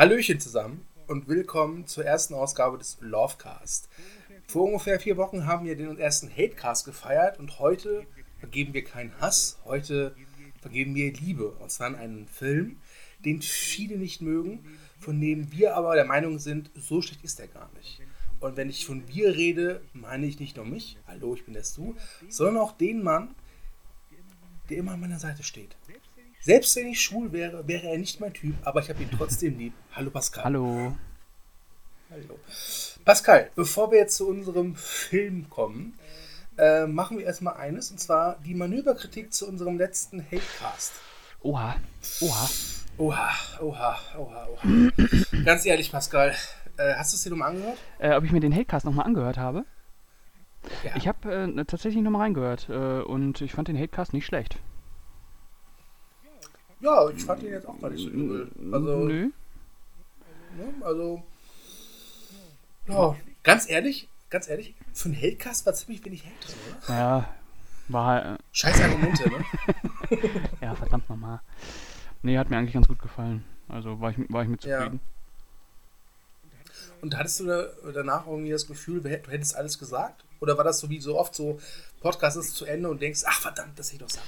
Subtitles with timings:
[0.00, 3.90] Hallöchen zusammen und willkommen zur ersten Ausgabe des Lovecast.
[4.48, 8.06] Vor ungefähr vier Wochen haben wir den ersten Hatecast gefeiert und heute
[8.38, 10.16] vergeben wir keinen Hass, heute
[10.62, 11.50] vergeben wir Liebe.
[11.50, 12.78] Und zwar in einen Film,
[13.26, 14.64] den viele nicht mögen,
[14.98, 18.00] von dem wir aber der Meinung sind, so schlecht ist er gar nicht.
[18.40, 21.64] Und wenn ich von wir rede, meine ich nicht nur mich, hallo, ich bin der
[21.64, 21.94] Stu,
[22.30, 23.34] sondern auch den Mann,
[24.70, 25.76] der immer an meiner Seite steht.
[26.42, 29.58] Selbst wenn ich schwul wäre, wäre er nicht mein Typ, aber ich habe ihn trotzdem
[29.58, 29.74] lieb.
[29.92, 30.44] Hallo Pascal.
[30.44, 30.96] Hallo.
[32.10, 32.38] Hallo.
[33.04, 35.98] Pascal, bevor wir jetzt zu unserem Film kommen,
[36.56, 40.94] äh, machen wir erstmal eines, und zwar die Manöverkritik zu unserem letzten Hatecast.
[41.42, 41.76] Oha.
[42.22, 42.48] Oha.
[42.96, 44.90] Oha, oha, oha, oha.
[45.44, 46.34] Ganz ehrlich, Pascal,
[46.78, 47.78] äh, hast du es dir nochmal angehört?
[47.98, 49.66] Äh, ob ich mir den Hatecast nochmal angehört habe?
[50.84, 50.96] Ja.
[50.96, 54.58] Ich habe äh, tatsächlich nochmal reingehört äh, und ich fand den Hatecast nicht schlecht.
[56.80, 58.48] Ja, ich fand ihn jetzt auch gar nicht so übel.
[58.72, 59.30] Also, Nö.
[60.56, 61.22] ne, also,
[62.88, 66.56] ja, ganz ehrlich, ganz ehrlich, für einen Hatecast war ziemlich wenig Hate drin,
[66.86, 66.94] oder?
[66.94, 67.34] Ja,
[67.88, 68.34] war.
[68.34, 69.44] Äh, Scheiß Argumente, ne?
[70.60, 71.40] ja, verdammt nochmal.
[72.22, 73.44] Nee, hat mir eigentlich ganz gut gefallen.
[73.68, 74.78] Also war ich, war ich mit Ja.
[74.78, 75.00] zufrieden.
[77.00, 80.24] Und hattest du da, danach irgendwie das Gefühl, du hättest alles gesagt?
[80.40, 81.58] Oder war das so wie so oft so,
[82.00, 84.26] Podcast ist zu Ende und denkst, ach verdammt, das hätte ich doch sagen.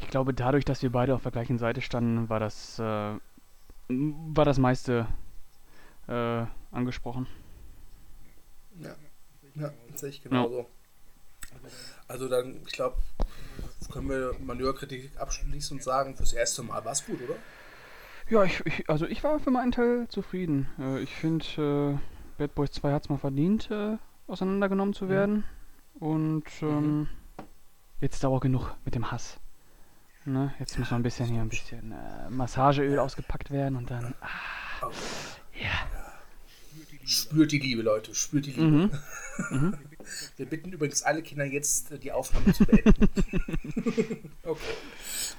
[0.00, 3.14] Ich glaube, dadurch, dass wir beide auf der gleichen Seite standen, war das, äh,
[3.88, 5.06] war das meiste
[6.08, 7.26] äh, angesprochen.
[8.80, 8.94] Ja,
[9.54, 10.66] ja sehe ich genauso.
[12.08, 12.96] Also dann, ich glaube,
[13.92, 17.36] können wir Manöverkritik abschließen und sagen, fürs erste Mal war es gut, oder?
[18.28, 20.68] Ja, ich, ich, also ich war für meinen Teil zufrieden.
[20.78, 23.96] Äh, ich finde, äh, Bad Boys 2 hat es mal verdient, äh,
[24.28, 25.44] auseinandergenommen zu werden.
[25.98, 27.08] Und ähm,
[28.00, 29.39] jetzt ist aber auch genug mit dem Hass.
[30.24, 30.54] Ne?
[30.58, 34.14] Jetzt muss noch ein bisschen hier ein bisschen äh, Massageöl ausgepackt werden und dann.
[34.20, 34.90] Ah,
[35.54, 35.86] ja.
[37.04, 38.90] Spürt die Liebe, Leute, spürt die Liebe.
[39.50, 39.74] Mhm.
[40.36, 43.08] Wir bitten übrigens alle Kinder jetzt, äh, die Aufnahme zu beenden.
[44.44, 44.74] okay.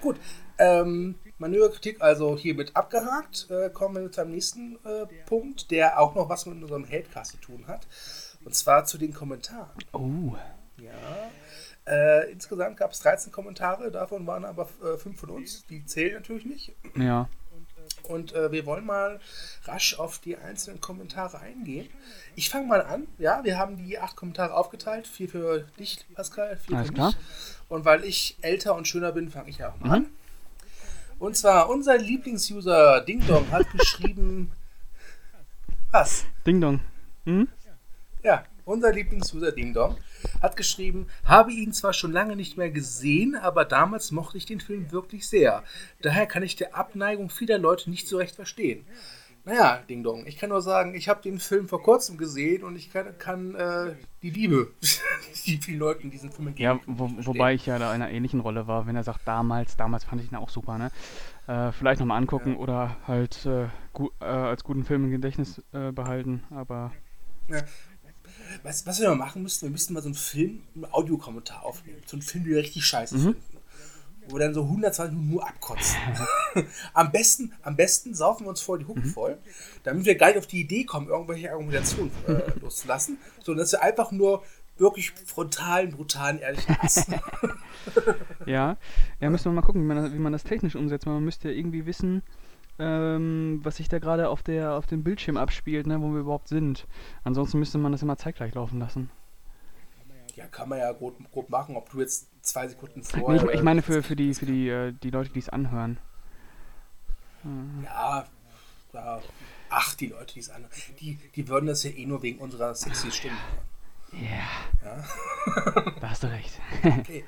[0.01, 0.17] Gut.
[0.57, 3.47] Ähm, Manöverkritik also hiermit abgehakt.
[3.49, 7.31] Äh, kommen wir zu einem nächsten äh, Punkt, der auch noch was mit unserem Hatecast
[7.31, 7.87] zu tun hat.
[8.43, 9.69] Und zwar zu den Kommentaren.
[9.93, 10.35] Oh.
[10.77, 10.91] Ja.
[11.91, 15.65] Äh, insgesamt gab es 13 Kommentare, davon waren aber äh, fünf von uns.
[15.67, 16.71] Die zählen natürlich nicht.
[16.95, 17.27] Ja.
[18.03, 19.19] Und äh, wir wollen mal
[19.65, 21.89] rasch auf die einzelnen Kommentare eingehen.
[22.35, 23.07] Ich fange mal an.
[23.17, 25.05] Ja, wir haben die acht Kommentare aufgeteilt.
[25.05, 27.07] Vier für dich, Pascal, vier Alles für klar.
[27.09, 27.17] mich.
[27.69, 29.93] Und weil ich älter und schöner bin, fange ich auch mal Mhm.
[29.93, 30.05] an.
[31.19, 34.51] Und zwar, unser Lieblingsuser Ding Dong hat geschrieben.
[35.91, 36.25] Was?
[36.47, 36.79] Ding Dong.
[37.25, 37.47] Hm?
[38.23, 39.97] Ja, unser Lieblingsuser Ding Dong
[40.41, 44.59] hat geschrieben, habe ihn zwar schon lange nicht mehr gesehen, aber damals mochte ich den
[44.59, 45.63] Film wirklich sehr.
[46.01, 48.85] Daher kann ich der Abneigung vieler Leute nicht so recht verstehen.
[49.43, 52.75] Naja, Ding Dong, ich kann nur sagen, ich habe den Film vor kurzem gesehen und
[52.75, 54.67] ich kann, kann äh, die Liebe,
[55.47, 58.39] die vielen Leuten diesen Film Ja, entgegenbringen, wo, wobei ich ja da in einer ähnlichen
[58.39, 60.91] Rolle war, wenn er sagt, damals, damals fand ich ihn auch super, ne?
[61.47, 62.57] Äh, vielleicht nochmal angucken Ja.
[62.59, 66.91] oder halt äh, gu äh, als guten Film im Gedächtnis äh, behalten, aber
[68.63, 69.65] Weißt was wir mal machen müssten?
[69.67, 71.99] Wir müssten mal so einen Film, einen Audiokommentar aufnehmen.
[72.05, 73.21] So einen Film, den wir richtig scheiße Mhm.
[73.21, 73.41] finden.
[74.27, 75.97] Wo wir dann so 120 Minuten nur abkotzen.
[76.93, 79.05] am, besten, am besten saufen wir uns vor die Hucke Mhm.
[79.05, 79.37] voll,
[79.83, 83.81] damit wir gar nicht auf die Idee kommen, irgendwelche Argumentationen äh, loszulassen, sondern dass wir
[83.81, 84.43] einfach nur
[84.77, 87.05] wirklich frontalen, brutalen, ehrlichen Hass.
[88.45, 88.77] ja,
[89.19, 91.49] ja, müssen wir mal gucken, wie man, das, wie man das technisch umsetzt, man müsste
[91.49, 92.23] ja irgendwie wissen,
[92.81, 96.47] ähm, was sich da gerade auf, der, auf dem Bildschirm abspielt, ne, wo wir überhaupt
[96.47, 96.87] sind.
[97.23, 99.09] Ansonsten müsste man das immer zeitgleich laufen lassen.
[100.35, 103.43] ja, kann man ja grob, grob machen, ob du jetzt zwei Sekunden Nee, vorher.
[103.49, 105.97] ich, ich meine für, für die, für die, äh, die Leute, die es anhören.
[107.83, 108.25] Ja,
[108.93, 109.21] ja,
[109.69, 110.65] ach, die Leute, die es an.
[110.99, 113.35] Die, die würden das ja eh nur wegen unserer sexy Stimme
[114.11, 114.23] hören.
[114.23, 115.83] Ja, Ja?
[116.01, 116.59] da hast du recht.
[116.83, 117.23] Okay.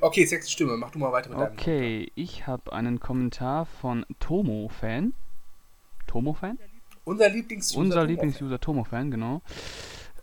[0.00, 1.52] Okay, sechste Stimme, mach du mal weiter mit deinem.
[1.52, 5.14] Okay, ich habe einen Kommentar von Tomo-Fan.
[6.06, 6.58] Tomo-Fan?
[7.04, 7.80] Unser Lieblingsuser.
[7.80, 8.04] Unser.
[8.04, 9.42] Lieblingsuser Tomo-Fan, genau.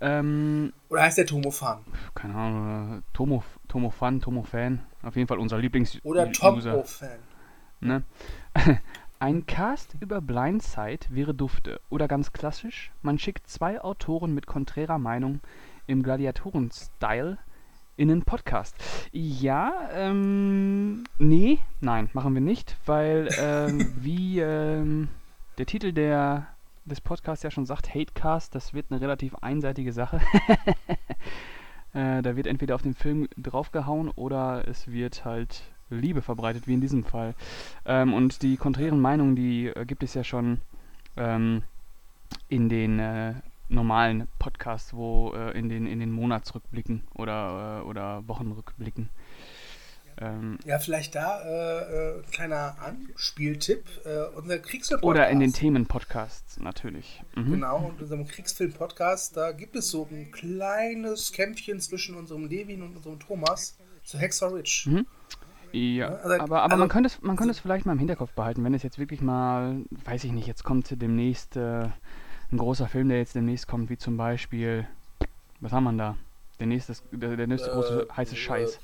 [0.01, 1.79] Ähm, Oder heißt der Tomofan?
[2.13, 4.83] keine Ahnung, äh, Tomo, Tomo-Fan, Tomo-Fan.
[5.03, 6.05] Auf jeden Fall unser Lieblingsuser.
[6.05, 7.19] Oder Tomo-Fan.
[7.79, 8.03] Ne?
[9.19, 11.79] Ein Cast über Blindside wäre dufte.
[11.89, 15.39] Oder ganz klassisch, man schickt zwei Autoren mit konträrer Meinung
[15.87, 17.37] im Gladiatoren-Style
[17.97, 18.75] in einen Podcast.
[19.11, 25.07] Ja, ähm, nee, nein, machen wir nicht, weil ähm, wie ähm,
[25.57, 26.47] der Titel der,
[26.85, 30.19] des Podcasts ja schon sagt, Hatecast, das wird eine relativ einseitige Sache.
[31.93, 36.73] äh, da wird entweder auf den Film draufgehauen oder es wird halt Liebe verbreitet, wie
[36.73, 37.35] in diesem Fall.
[37.85, 40.61] Ähm, und die konträren Meinungen, die äh, gibt es ja schon
[41.15, 41.61] ähm,
[42.49, 43.35] in den äh,
[43.69, 49.09] normalen Podcasts, wo äh, in den in den Monatsrückblicken oder äh, oder Wochenrückblicken.
[50.17, 53.83] Ähm, ja, vielleicht da äh, äh, kleiner Anspieltipp.
[54.05, 55.03] Äh, unser Kriegsfilm-Podcast.
[55.03, 57.21] Oder in den Themen-Podcasts natürlich.
[57.35, 57.51] Mhm.
[57.51, 62.95] Genau, in unserem Kriegsfilm-Podcast, da gibt es so ein kleines Kämpfchen zwischen unserem Levin und
[62.95, 64.85] unserem Thomas zu Hexer Ridge.
[64.85, 65.05] Mhm.
[65.73, 68.31] Ja, also, aber, aber also, man könnte es man könnte es vielleicht mal im Hinterkopf
[68.31, 71.89] behalten, wenn es jetzt wirklich mal, weiß ich nicht, jetzt kommt demnächst äh,
[72.51, 74.87] ein großer Film, der jetzt demnächst kommt, wie zum Beispiel,
[75.59, 76.17] was haben wir da?
[76.59, 78.79] Der nächste, der, der nächste große heiße Scheiß.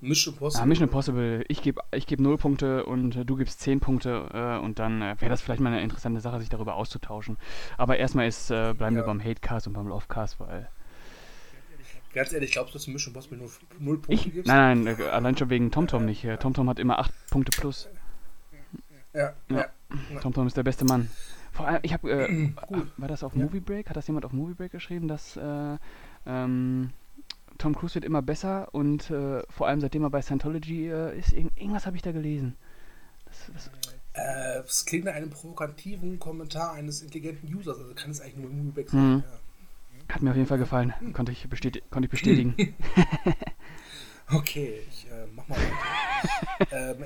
[0.00, 0.62] Mission Impossible.
[0.62, 1.44] Ah, Mission Impossible.
[1.48, 5.02] Ich gebe ich geb 0 Punkte und äh, du gibst 10 Punkte äh, und dann
[5.02, 7.36] äh, wäre das vielleicht mal eine interessante Sache, sich darüber auszutauschen.
[7.76, 9.02] Aber erstmal ist, äh, bleiben ja.
[9.02, 10.68] wir beim Hatecast und beim Lovecast, weil.
[12.14, 14.32] Ganz ehrlich, glaubst du, dass du Mission Impossible nur 0 Punkte ich?
[14.32, 14.46] gibst?
[14.46, 16.26] Nein, nein, äh, allein schon wegen TomTom nicht.
[16.40, 17.88] TomTom hat immer 8 Punkte plus.
[19.12, 19.56] Ja, ja.
[19.56, 20.20] ja.
[20.20, 21.10] TomTom ist der beste Mann.
[21.52, 22.52] Vor allem, ich habe, äh,
[22.96, 23.44] war das auf ja.
[23.44, 23.88] Movie Break?
[23.90, 25.38] Hat das jemand auf Movie Break geschrieben, dass
[26.26, 26.90] ähm,
[27.60, 31.34] Tom Cruise wird immer besser und äh, vor allem seitdem er bei Scientology äh, ist,
[31.34, 32.56] irg irgendwas habe ich da gelesen.
[33.26, 33.70] Das, das
[34.14, 38.50] äh, es klingt nach einem provokativen Kommentar eines intelligenten Users, also kann es eigentlich nur
[38.50, 39.16] im Movieback sein.
[39.16, 39.22] Mhm.
[40.08, 40.14] Ja.
[40.14, 42.74] Hat mir auf jeden Fall gefallen, konnte ich, bestäti konnte ich bestätigen.
[44.32, 46.96] okay, ich äh, mach mal weiter.
[46.96, 47.04] ähm,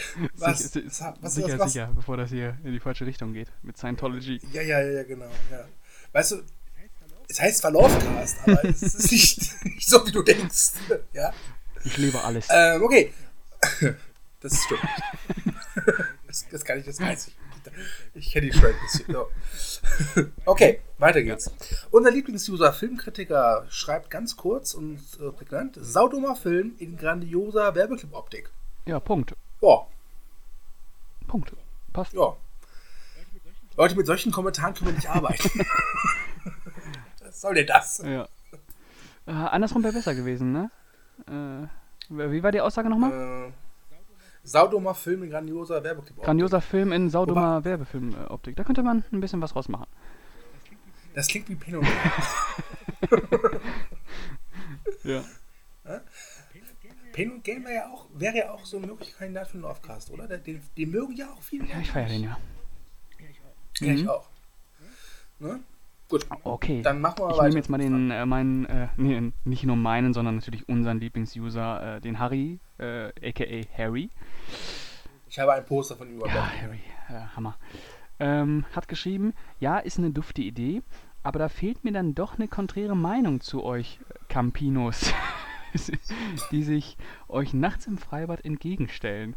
[0.36, 3.48] was, sicher, was, was, sicher, was, sicher, bevor das hier in die falsche Richtung geht
[3.62, 4.40] mit Scientology.
[4.52, 5.30] Ja, ja, ja, genau.
[5.50, 5.64] Ja.
[6.12, 6.42] Weißt du,
[7.28, 10.72] es heißt zwar Lovecast, aber es ist nicht, nicht, so, wie du denkst.
[11.12, 11.32] Ja?
[11.84, 12.46] Ich liebe alles.
[12.50, 13.12] Ähm, okay.
[14.40, 14.80] Das stimmt.
[16.26, 17.36] Das, das kann ich, das weiß ich.
[18.14, 19.16] Ich kenne die ein bisschen.
[20.44, 21.50] Okay, weiter geht's.
[21.90, 28.50] Unser Lieblingsuser, Filmkritiker, schreibt ganz kurz und äh, prägnant: Saudummer Film in grandioser Werbeclip-Optik.
[28.86, 29.34] Ja, Punkt.
[29.62, 29.86] Ja.
[31.28, 31.52] Punkt.
[31.92, 32.12] Passt.
[32.12, 32.36] Ja.
[33.76, 35.48] Leute, mit solchen Kommentaren können wir nicht arbeiten.
[37.30, 38.02] soll denn das?
[38.04, 38.28] Ja.
[39.26, 40.70] Äh, andersrum wäre besser gewesen, ne?
[41.26, 41.66] Äh,
[42.08, 43.48] wie war die Aussage nochmal?
[43.48, 43.52] Äh,
[44.44, 46.20] Saudummer Film in grandioser Werbefilm.
[46.20, 48.56] Grandioser Film in saudummer Werbefilmoptik.
[48.56, 49.86] Da könnte man ein bisschen was rausmachen.
[51.14, 51.84] Das klingt wie Pinot.
[55.04, 55.22] ja.
[57.12, 60.26] Gain wäre ja auch, wäre ja auch so eine Möglichkeit für einen Offcast, oder?
[60.26, 61.66] Den, den mögen ja auch viele.
[61.66, 62.36] Ja, ich feiere den ja.
[63.80, 64.08] Ja, ich mhm.
[64.08, 64.28] auch.
[65.38, 65.60] Ne?
[66.08, 66.26] Gut.
[66.44, 66.82] Okay.
[66.82, 67.48] Dann machen wir ich weiter.
[67.48, 71.96] nehme jetzt mal den, äh, meinen, äh, nee, nicht nur meinen, sondern natürlich unseren Lieblingsuser,
[71.96, 73.44] äh, den Harry, äh, aka
[73.76, 74.10] Harry.
[75.26, 77.56] Ich habe ein Poster von ihm Ja, Harry, äh, Hammer.
[78.20, 80.82] Ähm, hat geschrieben, ja, ist eine dufte Idee,
[81.22, 85.14] aber da fehlt mir dann doch eine konträre Meinung zu euch, äh, Campinos,
[86.50, 86.96] die sich
[87.28, 89.34] euch nachts im Freibad entgegenstellen.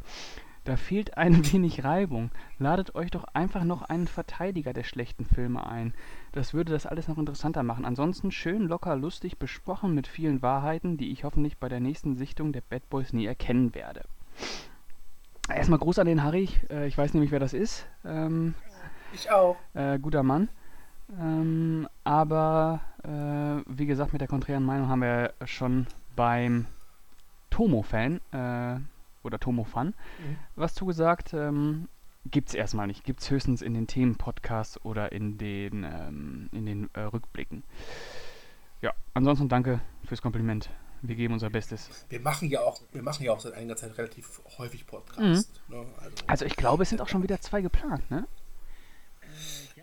[0.66, 2.32] Da fehlt ein wenig Reibung.
[2.58, 5.94] Ladet euch doch einfach noch einen Verteidiger der schlechten Filme ein.
[6.32, 7.86] Das würde das alles noch interessanter machen.
[7.86, 12.52] Ansonsten schön locker lustig besprochen mit vielen Wahrheiten, die ich hoffentlich bei der nächsten Sichtung
[12.52, 14.02] der Bad Boys nie erkennen werde.
[15.48, 16.44] Erstmal Gruß an den Harry.
[16.44, 17.86] Ich, äh, weiß nämlich, wer das ist.
[18.04, 18.56] Ähm,
[19.14, 19.58] ich auch.
[19.76, 20.50] Äh, guter Mann.
[21.20, 25.86] Ähm, aber äh, wie gesagt, mit der konträren Meinung haben wir schon
[26.16, 26.68] beim
[27.50, 28.80] Tomo-Fan äh,
[29.24, 30.38] oder Tomo-Fan mhm.
[30.56, 31.34] was zugesagt.
[31.34, 31.88] Ähm,
[32.32, 33.04] Gibt es erstmal nicht.
[33.04, 37.64] Gibt es höchstens in den Themen-Podcasts oder in den, ähm, in den äh, Rückblicken.
[38.82, 40.70] Ja, ansonsten danke fürs Kompliment.
[41.02, 42.06] Wir geben unser Bestes.
[42.10, 45.52] Wir machen ja auch, wir machen ja auch seit einiger Zeit relativ häufig Podcasts.
[45.68, 45.76] Mhm.
[45.76, 45.86] Ne?
[46.00, 48.28] Also, also, ich glaube, es sind auch schon wieder zwei geplant, ne?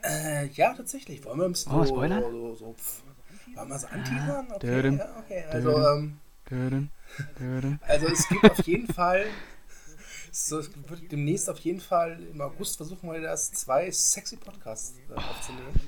[0.02, 1.24] Äh, ja, tatsächlich.
[1.24, 1.94] Wollen wir ein bisschen oh, so?
[1.94, 2.76] So, so, so,
[3.54, 4.46] wollen wir so anteasern?
[4.52, 4.98] Okay, Dödem.
[4.98, 5.44] ja, okay.
[5.50, 6.18] Also, ähm,
[7.86, 9.26] also es gibt auf jeden Fall
[10.34, 14.98] so, es wird demnächst auf jeden Fall im August versuchen wir das zwei sexy Podcasts
[15.10, 15.78] äh, aufzunehmen.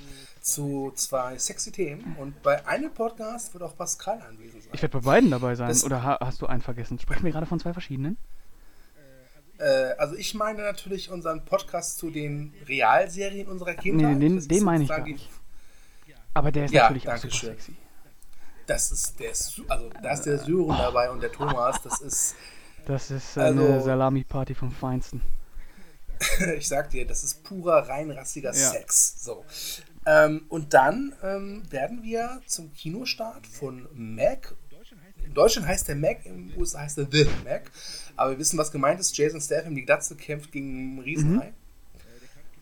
[0.43, 2.15] Zu zwei sexy Themen.
[2.21, 4.73] Und bei einem Podcast wird auch Pascal anwesend sein.
[4.75, 5.69] Ich werde bei beiden dabei sein.
[5.69, 6.99] Das Oder hast du einen vergessen?
[6.99, 8.19] Sprechen wir gerade von zwei verschiedenen?
[9.57, 14.19] Äh, also ich meine natürlich unseren Podcast zu den Realserien unserer Kindheit.
[14.19, 15.31] Nee, den, den meine ich gar nicht.
[16.35, 17.51] Aber der ist ja, natürlich auch super schön.
[17.51, 17.77] sexy.
[18.67, 19.31] Das ist der,
[19.69, 21.83] also da ist der Sören dabei und der Thomas.
[21.83, 22.35] Das ist
[22.87, 25.23] das ist eine also, Salami-Party vom Feinsten.
[26.59, 28.71] ich sag dir, das ist purer, reinrassiger ja.
[28.71, 29.23] Sex.
[29.23, 29.45] So.
[30.07, 34.55] Ähm, und dann ähm, werden wir zum Kinostart von Mac.
[35.25, 37.71] In Deutschland heißt der Mac, im USA heißt der The Mac.
[38.17, 39.17] Aber wir wissen, was gemeint ist.
[39.17, 41.53] Jason Statham, die Glatze, kämpft gegen einen Riesenhai.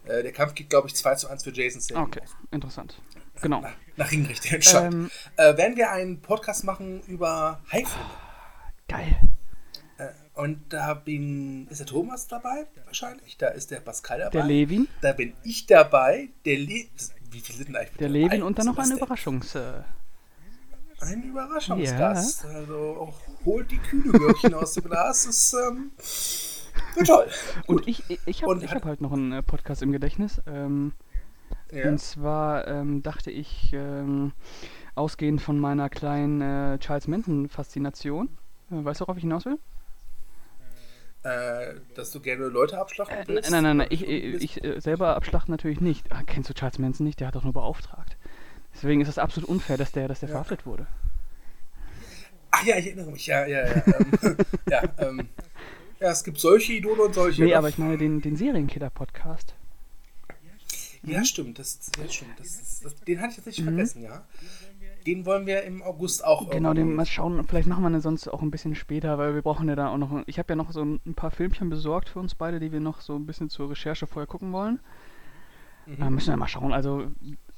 [0.05, 0.11] Mhm.
[0.11, 2.05] Äh, der Kampf geht, glaube ich, 2 zu 1 für Jason Statham.
[2.05, 3.00] Okay, interessant.
[3.42, 3.61] Genau.
[3.61, 5.11] Nach, nach Ringrichter entscheiden.
[5.37, 8.11] Ähm, äh, werden wir einen Podcast machen über Haifilme.
[8.88, 9.16] Geil.
[10.34, 14.30] Und da bin, ist der Thomas dabei wahrscheinlich, da ist der Pascal dabei.
[14.30, 14.88] Der Levin.
[15.02, 16.87] Da bin ich dabei, der Le
[17.30, 18.08] Wie viele sind denn eigentlich Der?
[18.08, 18.90] Levin und dann noch ein?
[18.90, 19.54] Überraschungs...
[19.54, 19.82] Äh,
[21.00, 22.46] Ein Überraschungsgast.
[22.46, 23.12] Also
[23.44, 25.25] holt die Kühlgürkchen aus dem Glas.
[25.26, 25.90] Das ist ähm,
[27.04, 27.26] toll.
[27.66, 30.40] und ich, ich, habe hab halt noch einen äh, Podcast im Gedächtnis.
[30.46, 30.92] Ähm,
[31.73, 31.88] Ja.
[31.88, 34.32] Und zwar ähm, dachte ich, ähm,
[34.94, 38.28] ausgehend von meiner kleinen äh, Charles Manson-Faszination,
[38.71, 39.59] äh, weißt du, worauf ich hinaus will?
[41.25, 43.50] Äh, dass du gerne Leute abschlachten Äh, willst?
[43.50, 46.11] nein, nein, nein, ich, ich, ich äh, selber abschlachten natürlich nicht.
[46.11, 47.21] Ah, kennst du Charles Manson nicht?
[47.21, 48.16] Der hat doch nur beauftragt.
[48.75, 50.32] Deswegen ist es absolut unfair, dass der, dass der Ja.
[50.35, 50.87] verhaftet wurde.
[52.50, 53.26] Ach ja, ich erinnere mich.
[53.26, 53.82] Ja, ja, ja.
[53.87, 54.37] ähm,
[54.68, 55.28] ja, ähm,
[56.00, 57.42] ja, es gibt solche Idole und solche.
[57.44, 57.56] Nee, ne?
[57.56, 59.54] aber ich meine den, den Serienkiller-Podcast.
[61.04, 61.59] Ja, stimmt.
[61.59, 62.38] Das, ja, stimmt.
[62.38, 63.64] Das, das, den hatte ich jetzt nicht Mhm.
[63.64, 64.25] vergessen, ja.
[65.06, 68.28] Den wollen wir im August auch Genau, den mal schauen, vielleicht machen wir den sonst
[68.28, 70.23] auch ein bisschen später, weil wir brauchen ja da auch noch.
[70.26, 73.00] Ich habe ja noch so ein, paar Filmchen besorgt für uns beide, die wir noch
[73.00, 74.78] so ein bisschen zur Recherche vorher gucken wollen.
[75.87, 75.97] Mhm.
[75.99, 76.73] Da müssen wir mal schauen.
[76.73, 77.11] Also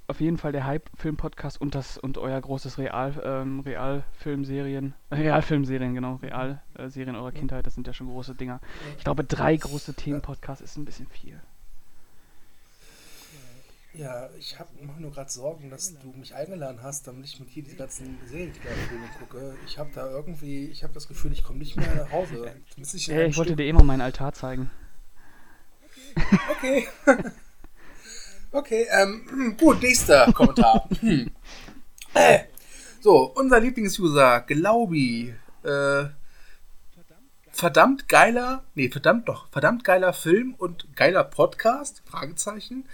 [0.06, 5.94] auf jeden Fall der Hype-Film-Podcast und das und euer großes Real, ähm, Realfilmserien, äh, Realfilmserien,
[5.94, 8.60] genau, Realserien eurer Kindheit, das sind ja schon große Dinger.
[8.98, 11.40] Ich glaube, drei große Themen-Podcasts ist ein bisschen viel.
[13.96, 17.62] Ja, ich mache nur gerade Sorgen, dass du mich eingeladen hast, damit ich mit dir
[17.62, 19.56] die ganzen Serienkiller-Filme gucke.
[19.66, 22.52] Ich habe da irgendwie, ich habe das Gefühl, ich komme nicht mehr nach Hause.
[22.76, 24.68] Nicht in Äh, ich wollte dir eh mal meinen Altar zeigen.
[26.50, 26.88] Okay.
[28.50, 30.88] okay, ähm, gut, nächster Kommentar.
[32.16, 32.44] Äh,
[33.00, 35.34] so, unser Lieblingsuser, Glaubi,
[35.64, 36.04] äh,
[37.54, 42.84] verdammt geiler, nee, verdammt doch, verdammt geiler Film und geiler Podcast, Fragezeichen,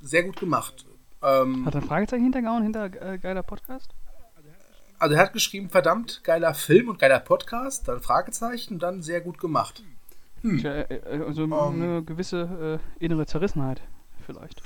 [0.00, 0.86] sehr gut gemacht.
[1.22, 3.94] Ähm, Hat er ein Fragezeichen hintergehauen hinter äh, geiler Podcast?
[5.00, 9.38] also er hat geschrieben, verdammt geiler Film und geiler Podcast, dann Fragezeichen dann sehr gut
[9.38, 9.82] gemacht.
[10.42, 13.80] Tja, äh, äh, also eine gewisse äh, innere Zerrissenheit
[14.26, 14.62] vielleicht.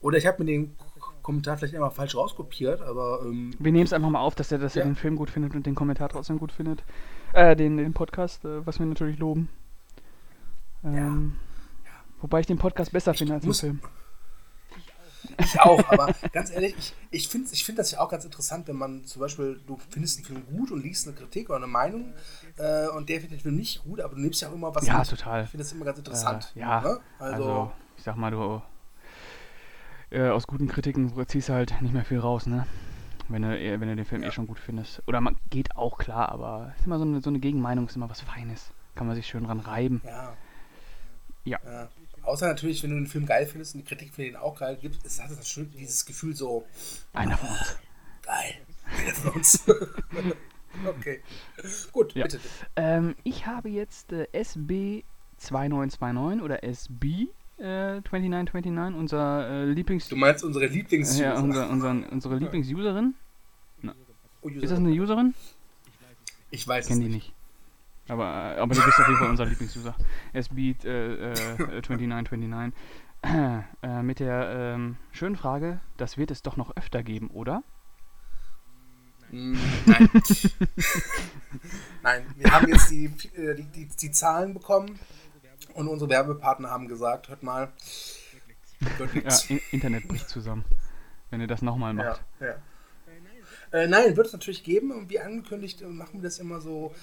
[0.00, 0.76] Oder ich habe mir den
[1.22, 4.58] Kommentar vielleicht einmal falsch rauskopiert, aber ähm, Wir nehmen es einfach mal auf, dass er,
[4.58, 4.90] dass er Ja.
[4.90, 6.84] den Film gut findet und den Kommentar trotzdem gut findet.
[7.32, 9.48] Äh, den, den Podcast, äh, was wir natürlich loben.
[10.84, 11.36] Ähm,
[12.24, 13.80] Wobei ich den Podcast besser finde als den Film.
[15.38, 18.66] Ich auch, aber ganz ehrlich, ich, ich finde ich find das ja auch ganz interessant,
[18.66, 21.66] wenn man zum Beispiel, du findest einen Film gut und liest eine Kritik oder eine
[21.66, 22.14] Meinung
[22.56, 24.86] äh, und der findet den Film nicht gut, aber du nimmst ja auch immer was
[24.86, 25.10] Ja, mit.
[25.10, 25.44] total.
[25.44, 26.50] Ich finde das immer ganz interessant.
[26.56, 27.00] Äh, ja, ne?
[27.18, 28.62] also, also, ich sag mal, du
[30.10, 32.66] äh, aus guten Kritiken ziehst du halt nicht mehr viel raus, ne?
[33.28, 35.02] Wenn du, eh- wenn du den Film eh schon gut findest.
[35.06, 38.08] Oder man geht auch klar, aber ist immer so eine, so eine Gegenmeinung, ist immer
[38.08, 38.70] was Feines.
[38.94, 40.00] Kann man sich schön dran reiben.
[40.06, 40.32] ja.
[41.46, 41.58] Ja.
[41.62, 41.88] ja.
[42.24, 44.76] Außer natürlich, wenn du den Film geil findest und die Kritik für den auch geil
[44.80, 46.64] gibt, ist, hat es schon dieses Gefühl so,
[47.12, 47.76] Einer von uns.
[48.22, 48.54] geil,
[48.98, 49.62] einer von uns.
[50.86, 51.20] okay.
[51.92, 52.22] Gut, Ja.
[52.24, 52.40] bitte.
[52.76, 57.28] Ähm, ich habe jetzt äh, SB2929 oder SB
[57.58, 60.08] äh, 2929, unser äh, Lieblings...
[60.08, 63.14] Du meinst unsere Lieblings- ja, unser, unseren, unsere Lieblingsuserin.
[64.42, 65.34] Oh, Ist das eine Userin?
[66.50, 67.32] Ich weiß Ich kenne es die nicht.
[68.08, 68.24] Aber,
[68.56, 69.94] äh, aber du bist auf jeden Fall unser Lieblingsuser.
[70.32, 72.78] SB äh, äh, 2929.
[73.22, 77.62] Äh, mit der ähm, schönen Frage, das wird es doch noch öfter geben, oder?
[79.30, 79.56] Mm,
[79.86, 80.10] Nein.
[82.02, 83.06] Nein, wir haben jetzt die,
[83.36, 84.98] äh, die, die, die Zahlen bekommen
[85.72, 87.72] und unsere Werbepartner haben gesagt, hört mal,
[88.98, 90.64] wird Ja, Internet bricht zusammen,
[91.30, 92.24] wenn ihr das nochmal Ja, macht.
[92.40, 92.56] ja.
[93.74, 96.94] Äh, nein, wird es natürlich geben und wie angekündigt äh, machen wir das immer so,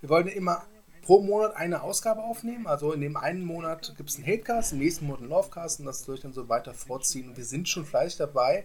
[0.00, 0.62] wir wollen immer
[1.02, 4.78] pro Monat eine Ausgabe aufnehmen, also in dem einen Monat gibt es einen Hatecast, im
[4.78, 8.18] nächsten Monat einen Lovecast und das ich dann so weiter vorziehen wir sind schon fleißig
[8.18, 8.62] dabei,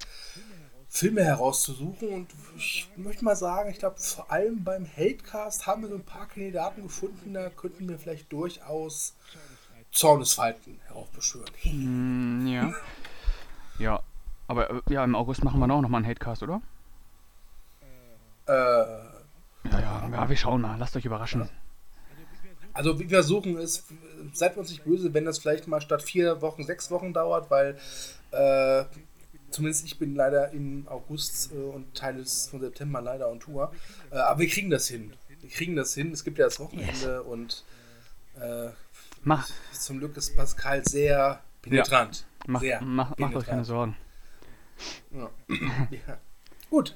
[0.89, 5.89] Filme herauszusuchen und ich möchte mal sagen, ich glaube vor allem beim Hatecast haben wir
[5.89, 9.15] so ein paar Kandidaten gefunden, da könnten wir vielleicht durchaus
[9.89, 11.49] Zornesfalten heraufbeschwören.
[11.63, 12.73] Mm, ja.
[13.79, 14.03] Ja.
[14.47, 16.61] Aber äh, ja, im August machen wir auch nochmal einen Hatecast, oder?
[18.47, 20.77] Äh, Ja, ja, ja, wir schauen mal.
[20.77, 21.49] Lasst euch überraschen.
[22.73, 23.85] Also wir versuchen es,
[24.33, 27.77] seid uns nicht böse, wenn das vielleicht mal statt vier Wochen sechs Wochen dauert, weil
[28.31, 28.83] äh,
[29.49, 33.71] zumindest ich bin leider im August äh, und Teil des von September leider on Tour.
[34.11, 35.13] Äh, aber wir kriegen das hin.
[35.39, 36.11] Wir kriegen das hin.
[36.11, 37.63] Es gibt ja das Wochenende und
[38.39, 38.69] äh,
[39.23, 42.27] Mach, zum Glück ist Pascal sehr penetrant.
[42.45, 43.65] mach, sehr mach, macht euch keine penetrant.
[43.65, 43.97] Sorgen.
[45.11, 45.29] Ja.
[46.07, 46.17] ja.
[46.69, 46.93] Gut.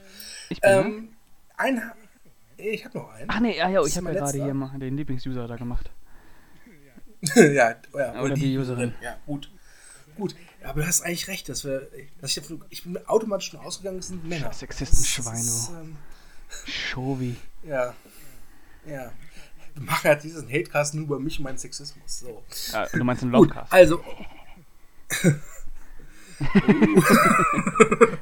[0.50, 0.70] Ich bin?
[0.72, 1.10] Ähm,
[1.60, 1.96] ein, ha-
[2.58, 3.30] ich habe noch einen.
[3.30, 5.92] Ach nee, ja, ja, ich habe ja gerade hier mal den Lieblingsuser da gemacht.
[7.36, 8.94] ja, ja, Oder die Userin.
[9.02, 9.52] Ja, gut.
[10.16, 10.36] Gut.
[10.62, 11.88] Ja, aber du hast eigentlich recht, dass wir.
[12.20, 14.48] Dass ich, ich bin automatisch schon ausgegangen, es sind Männer.
[14.48, 15.74] Scheiß Sexistenschwein, Das ist, du.
[15.76, 15.96] ähm,
[16.66, 17.36] Shovi.
[17.64, 17.94] ja.
[18.86, 19.12] Ja.
[19.76, 22.20] wir machen halt diesen Hatecast nur über mich und meinen Sexismus.
[22.20, 22.44] So.
[22.72, 23.72] Ja, du meinst einen Gut, Lovecast.
[23.74, 24.04] also.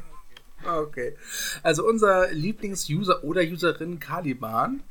[0.81, 1.15] okay.
[1.63, 4.84] Also unser Lieblings-User oder Userin Caliban.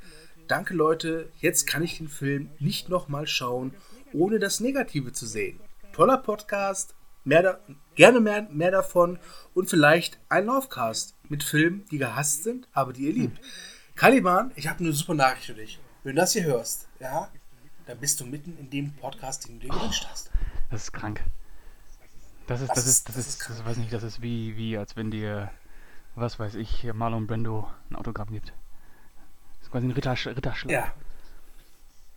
[0.48, 3.74] Danke Leute, jetzt kann ich den Film nicht nochmal schauen,
[4.12, 5.58] ohne das Negative zu sehen.
[5.92, 7.58] Toller Podcast, mehr da,
[7.96, 9.18] gerne mehr, mehr davon
[9.54, 13.40] und vielleicht ein Lovecast mit Filmen, die gehasst sind, aber die ihr liebt.
[13.96, 15.80] Caliban, ich habe eine super Nachricht für dich.
[16.04, 17.28] Wenn du das hier hörst, ja,
[17.86, 20.30] dann bist du mitten in dem Podcast, den du dir gewünscht hast.
[20.70, 21.22] Das ist krank.
[22.46, 24.22] Das ist, Das das ist- ist, das das ist, ist das weiß nicht, das ist
[24.22, 25.50] wie, wie, als wenn dir,
[26.16, 28.48] was weiß ich, Marlon Brando ein Autogramm gibt.
[28.48, 30.72] Das ist quasi ein Ritter, Ritterschlag.
[30.72, 30.92] Ja.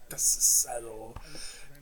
[0.10, 1.14] Das ist also.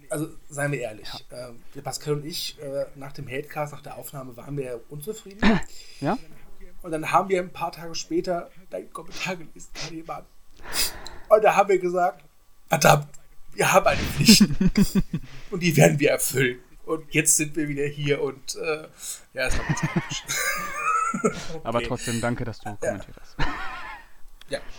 [0.10, 1.10] Also, seien wir ehrlich.
[1.32, 4.76] Ähm, der Pascal und ich, äh, nach dem Hatecast, nach der Aufnahme, waren wir ja
[4.90, 5.40] unzufrieden.
[6.00, 6.18] Ja?
[6.84, 10.24] Und dann haben wir ein paar Tage später deinen Kommentar gelesen, Caliban.
[11.28, 12.24] Und da haben wir gesagt:
[12.68, 13.08] Verdammt,
[13.54, 14.42] wir haben eine Pflicht.
[15.52, 16.60] und die werden wir erfüllen.
[16.86, 18.88] Und jetzt sind wir wieder hier und äh,
[19.34, 20.24] ja, es war ganz komisch.
[21.64, 21.88] Aber Okay.
[21.88, 23.36] trotzdem danke, dass du kommentiert hast.
[24.50, 24.60] Ja.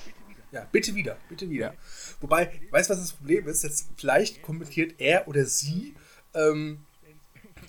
[0.51, 1.75] Ja, bitte wieder, bitte wieder.
[2.23, 3.65] Wobei, weißt du, was das Problem ist?
[3.65, 5.95] Jetzt vielleicht kommentiert er oder sie
[6.33, 6.87] ähm,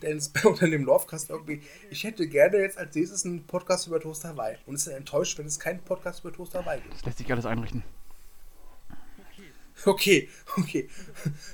[0.02, 4.00] denn es unter dem Lovecast irgendwie, ich hätte gerne jetzt als nächstes einen Podcast über
[4.00, 6.94] Toast Hawaii und ist dann enttäuscht, wenn es keinen Podcast über Toast Hawaii gibt.
[6.96, 7.84] Das lässt sich alles einrichten.
[9.86, 10.90] Okay, okay.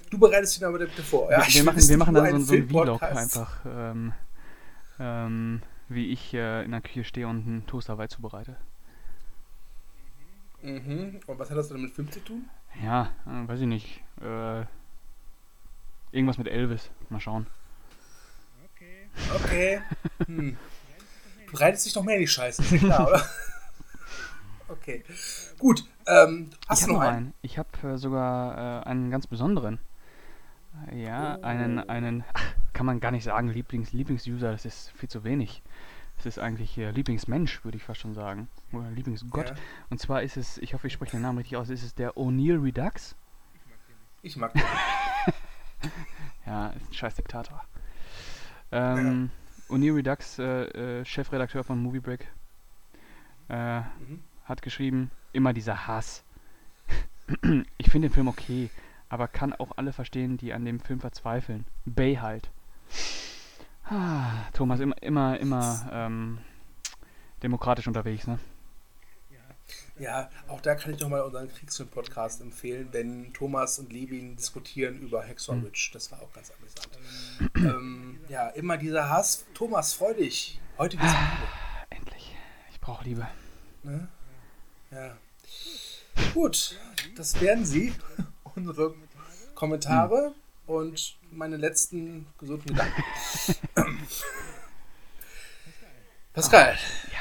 [0.09, 1.31] Du bereitest dich aber bitte vor.
[1.31, 4.13] Ja, wir, machen, wir machen dann so, ein so einen Vlog einfach, ähm,
[4.99, 8.55] ähm, wie ich äh, in der Küche stehe und einen Toast Hawaii zubereite.
[10.61, 11.19] Mhm.
[11.27, 12.49] Und was hat das denn mit Film zu tun?
[12.83, 14.03] Ja, äh, weiß ich nicht.
[14.21, 14.65] Äh,
[16.11, 16.89] irgendwas mit Elvis.
[17.09, 17.47] Mal schauen.
[19.43, 19.81] Okay.
[20.25, 20.57] Hm.
[21.45, 23.25] Du bereitest dich noch mehr in die Scheiße, ist klar, oder?
[24.67, 25.03] Okay.
[25.59, 25.83] Gut.
[26.07, 27.17] Ähm, hast ich du habe noch einen?
[27.17, 27.33] einen.
[27.43, 29.79] Ich habe äh, sogar äh, einen ganz besonderen.
[30.91, 31.87] Ja, einen, Oh.
[31.87, 32.43] einen, ach,
[32.75, 35.63] kann man gar nicht sagen, Lieblings, Lieblingsuser, das ist viel zu wenig.
[36.17, 38.47] Es ist eigentlich äh, Lieblingsmensch, würde ich fast schon sagen.
[38.71, 39.49] Oder Lieblingsgott.
[39.49, 39.55] Ja.
[39.89, 42.13] Und zwar ist es, ich hoffe, ich spreche den Namen richtig aus, ist es der
[42.15, 43.15] O'Neill Redux.
[44.21, 44.61] Ich mag den.
[46.45, 47.63] Ja, ist ein scheiß Diktator.
[48.71, 49.31] Ähm,
[49.69, 52.27] O'Neill Redux, äh, äh, Chefredakteur von Movie Break,
[53.49, 54.23] äh, Mhm.
[54.45, 56.23] hat geschrieben, immer dieser Hass.
[57.77, 58.69] ich finde den Film okay,
[59.09, 61.65] aber kann auch alle verstehen, die an dem Film verzweifeln.
[61.85, 62.51] Bay halt.
[63.85, 66.39] Ah, Thomas, immer, immer, immer ähm,
[67.43, 68.39] demokratisch unterwegs, ne?
[69.97, 75.23] Ja, auch da kann ich nochmal unseren Kriegsfilm-Podcast empfehlen, denn Thomas und Levin diskutieren über
[75.23, 75.63] Hexor Hm.
[75.63, 75.91] Ridge.
[75.93, 76.89] Das war auch ganz amüsant.
[77.55, 79.45] ähm, ja, immer dieser Hass.
[79.53, 80.59] Thomas, freu dich.
[80.77, 81.51] Heute geht's um Liebe.
[81.91, 82.35] Endlich.
[82.71, 83.25] Ich brauche Liebe.
[83.83, 84.09] Ne?
[84.91, 85.15] Ja.
[86.33, 86.77] Gut,
[87.15, 87.93] das wären sie,
[88.55, 88.93] unsere
[89.53, 90.33] Kommentare
[90.67, 93.03] und meine letzten gesunden Gedanken.
[96.33, 96.77] Pascal.
[97.11, 97.19] Ja.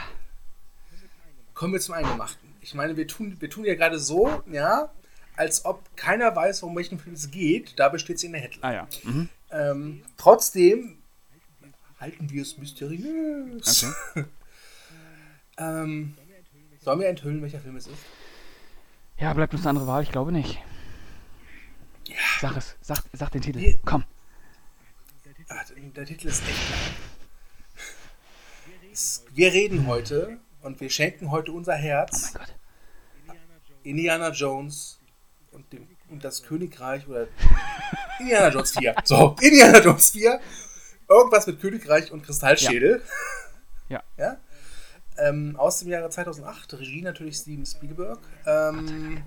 [1.54, 2.48] Kommen wir zum Eingemachten.
[2.60, 4.90] Ich meine, wir tun, wir tun ja gerade so, ja,
[5.36, 7.78] als ob keiner weiß, um welchen Film es geht.
[7.78, 8.64] Da besteht es in der Headline.
[8.64, 8.88] Ah ja.
[9.04, 9.28] Mhm.
[9.50, 10.98] Ähm, trotzdem
[12.00, 13.84] halten wir es mysteriös.
[14.14, 14.24] Okay.
[15.56, 16.16] Ähm,
[16.80, 17.96] sollen wir enthüllen, welcher Film es ist?
[19.18, 20.02] Ja, bleibt uns eine andere Wahl?
[20.02, 20.60] Ich glaube nicht.
[22.40, 22.76] Sag es.
[22.80, 23.58] Sag, sag den Titel.
[23.58, 23.80] Nee.
[23.84, 24.04] Komm.
[25.96, 26.80] Der Titel ist echt lang.
[29.32, 32.54] Wir reden heute und wir schenken heute unser Oh Herz mein Gott.
[33.82, 34.98] Indiana Jones
[35.52, 37.26] und, dem, und das Königreich oder
[38.20, 38.94] Indiana Jones 4.
[39.04, 40.40] So, Indiana Jones 4.
[41.08, 43.02] Irgendwas mit Königreich und Kristallschädel.
[43.88, 44.02] Ja.
[44.16, 44.38] ja?
[45.18, 46.74] Ähm, aus dem Jahre 2008.
[46.74, 48.18] Regie natürlich Steven Spielberg.
[48.46, 49.22] Ähm,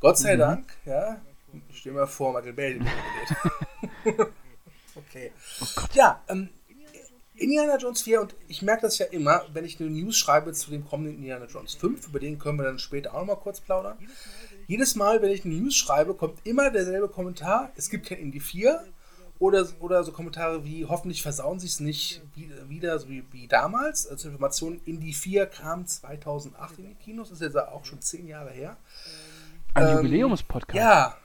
[0.00, 0.38] Gott sei Mhm.
[0.38, 1.20] Dank, ja.
[1.68, 2.80] Ich stell mir vor, Michael Bay.
[4.96, 5.32] okay.
[5.60, 5.66] Oh.
[5.94, 6.48] Ja, ähm,
[7.34, 10.70] Indiana Jones 4 und ich merke das ja immer, wenn ich eine News schreibe zu
[10.70, 13.60] dem kommenden Indiana Jones 5, über den können wir dann später auch noch mal kurz
[13.60, 13.96] plaudern.
[14.66, 18.40] Jedes Mal, wenn ich eine News schreibe, kommt immer derselbe Kommentar, es gibt kein Indie
[18.40, 18.84] 4
[19.38, 23.48] oder, oder so Kommentare wie, hoffentlich versauen sie es nicht wieder, wieder so wie, wie
[23.48, 24.06] damals.
[24.06, 28.50] Als Information, Indie 4 kam 2008 in die Kinos, ist jetzt auch schon zehn Jahre
[28.50, 28.76] her.
[29.72, 30.76] Ein Ähm, Jubiläumspodcast.
[30.76, 31.16] Ja.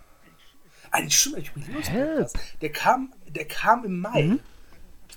[0.96, 2.38] Ein stimmt, ein Jubiläumspodcast.
[2.62, 4.40] Der kam, der kam im Mai Mhm.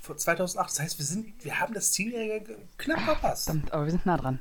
[0.02, 0.70] von 2008.
[0.70, 3.44] Das heißt, wir sind, wir haben das Zehnjährige ge- knapp verpasst.
[3.44, 4.40] Verdammt, aber wir sind nah dran.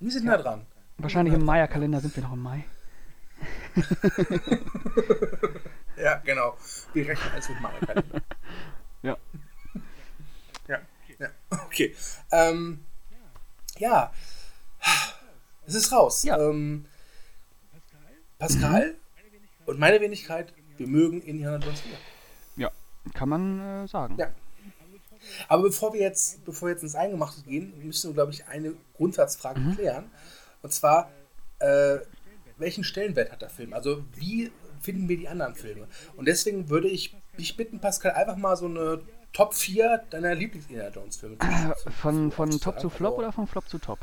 [0.00, 0.66] Wir sind nah dran.
[0.98, 2.64] Wahrscheinlich im Maya-Kalender sind wir noch im Mai.
[5.98, 6.56] Ja, genau.
[6.92, 8.22] Wir rechnen alles mit meiner Kalender.
[9.02, 9.16] Ja.
[10.68, 10.78] Ja,
[11.18, 11.28] ja.
[11.66, 11.94] Okay.
[12.32, 12.84] Ähm,
[13.78, 14.12] ja.
[15.66, 16.22] Es ist raus.
[16.24, 16.38] Ja.
[16.38, 16.86] Ähm,
[18.38, 18.94] Pascal
[19.66, 21.92] und meine Wenigkeit, wir mögen Indiana Jones 4.
[22.56, 22.70] Ja,
[23.14, 24.16] kann man äh, sagen.
[24.18, 24.28] Ja.
[25.48, 28.74] Aber bevor wir jetzt, bevor wir jetzt ins Eingemachte gehen, müssen wir, glaube ich, eine
[28.96, 29.74] Grundsatzfrage Mhm.
[29.76, 30.10] klären.
[30.62, 31.10] Und zwar,
[31.58, 31.98] äh,
[32.58, 33.72] welchen Stellenwert hat der Film?
[33.72, 35.88] Also, wie finden wir die anderen Filme?
[36.16, 39.00] Und deswegen würde ich dich bitten, Pascal, einfach mal so eine
[39.32, 42.88] Top 4 deiner Lieblings-Indiana Jones-Filme zu Äh, Von, von zu Top zu.
[42.88, 43.98] Flop oder von Flop zu Top?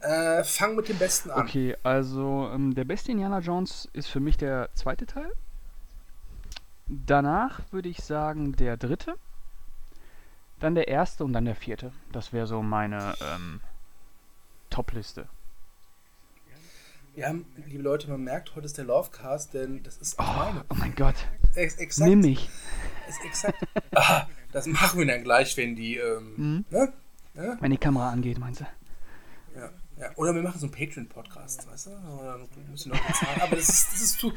[0.00, 1.42] Äh, fang mit dem besten an.
[1.42, 5.30] Okay, also ähm, der beste Indiana Jones ist für mich der zweite Teil.
[6.86, 9.14] Danach würde ich sagen der dritte.
[10.58, 11.92] Dann der erste und dann der vierte.
[12.12, 13.60] Das wäre so meine ähm,
[14.70, 15.26] Top-Liste.
[17.16, 17.34] Ja,
[17.66, 20.64] liebe Leute, man merkt, heute ist der Lovecast, denn das ist auch meine.
[20.70, 21.16] Oh mein Gott,
[21.54, 22.48] Ex exakt, nimm mich.
[23.08, 23.62] Ist exakt.
[23.94, 26.64] ah, das machen wir dann gleich, wenn die, ähm, Mhm.
[26.70, 26.92] ne?
[27.34, 27.58] ne?
[27.60, 28.66] Wenn die Kamera angeht, meinst du?
[30.00, 30.10] Ja.
[30.16, 31.90] Oder wir machen so einen Patreon-Podcast, weißt du?
[31.90, 32.38] Oder
[32.72, 33.40] bisschen noch bezahlen.
[33.42, 34.32] Aber das ist, das ist zu.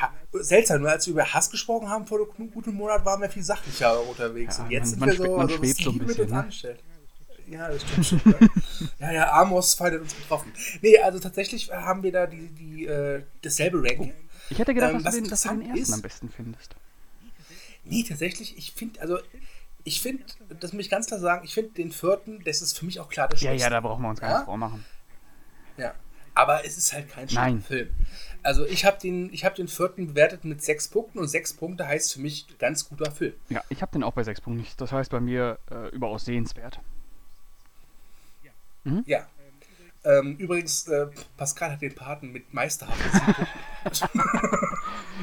[0.00, 3.28] Ha, seltsam, nur als wir über Hass gesprochen haben vor einem guten Monat, waren wir
[3.30, 4.58] viel sachlicher unterwegs.
[4.58, 6.16] Ja, Und jetzt man- sind man wir schwe- so, man also, so ein Liebe mit
[6.16, 6.76] bisschen, uns ne?
[7.48, 8.20] Ja, das stimmt schon.
[8.24, 8.48] ne?
[9.00, 10.52] ja, ja, Amos hat uns getroffen.
[10.82, 14.12] Nee, also tatsächlich haben wir da die, die, äh, dasselbe Ranking.
[14.50, 16.28] Ich hätte gedacht, Ähm, dass, was du den, dass du den ersten ist- am besten
[16.30, 16.76] findest.
[17.84, 19.18] Nee, tatsächlich, ich finde, also,
[19.84, 20.24] ich finde,
[20.60, 23.08] das muss ich ganz klar sagen, ich finde den vierten, das ist für mich auch
[23.08, 23.64] klar der Ja, schwächste.
[23.64, 24.36] ja, da brauchen wir uns gar Ja?
[24.36, 24.84] nichts vormachen.
[25.76, 25.94] Ja.
[26.34, 27.60] Aber es ist halt kein schlechter.
[27.60, 27.88] Film.
[28.44, 31.86] Also ich habe den, ich hab den vierten bewertet mit sechs Punkten und sechs Punkte
[31.88, 33.34] heißt für mich ganz guter Film.
[33.48, 34.60] Ja, ich habe den auch bei sechs Punkten.
[34.60, 34.80] nicht.
[34.80, 36.80] Das heißt bei mir äh, überaus sehenswert.
[39.04, 39.26] Ja.
[40.04, 42.98] Ähm, übrigens, äh, Pascal hat den Paten mit meisterhaft.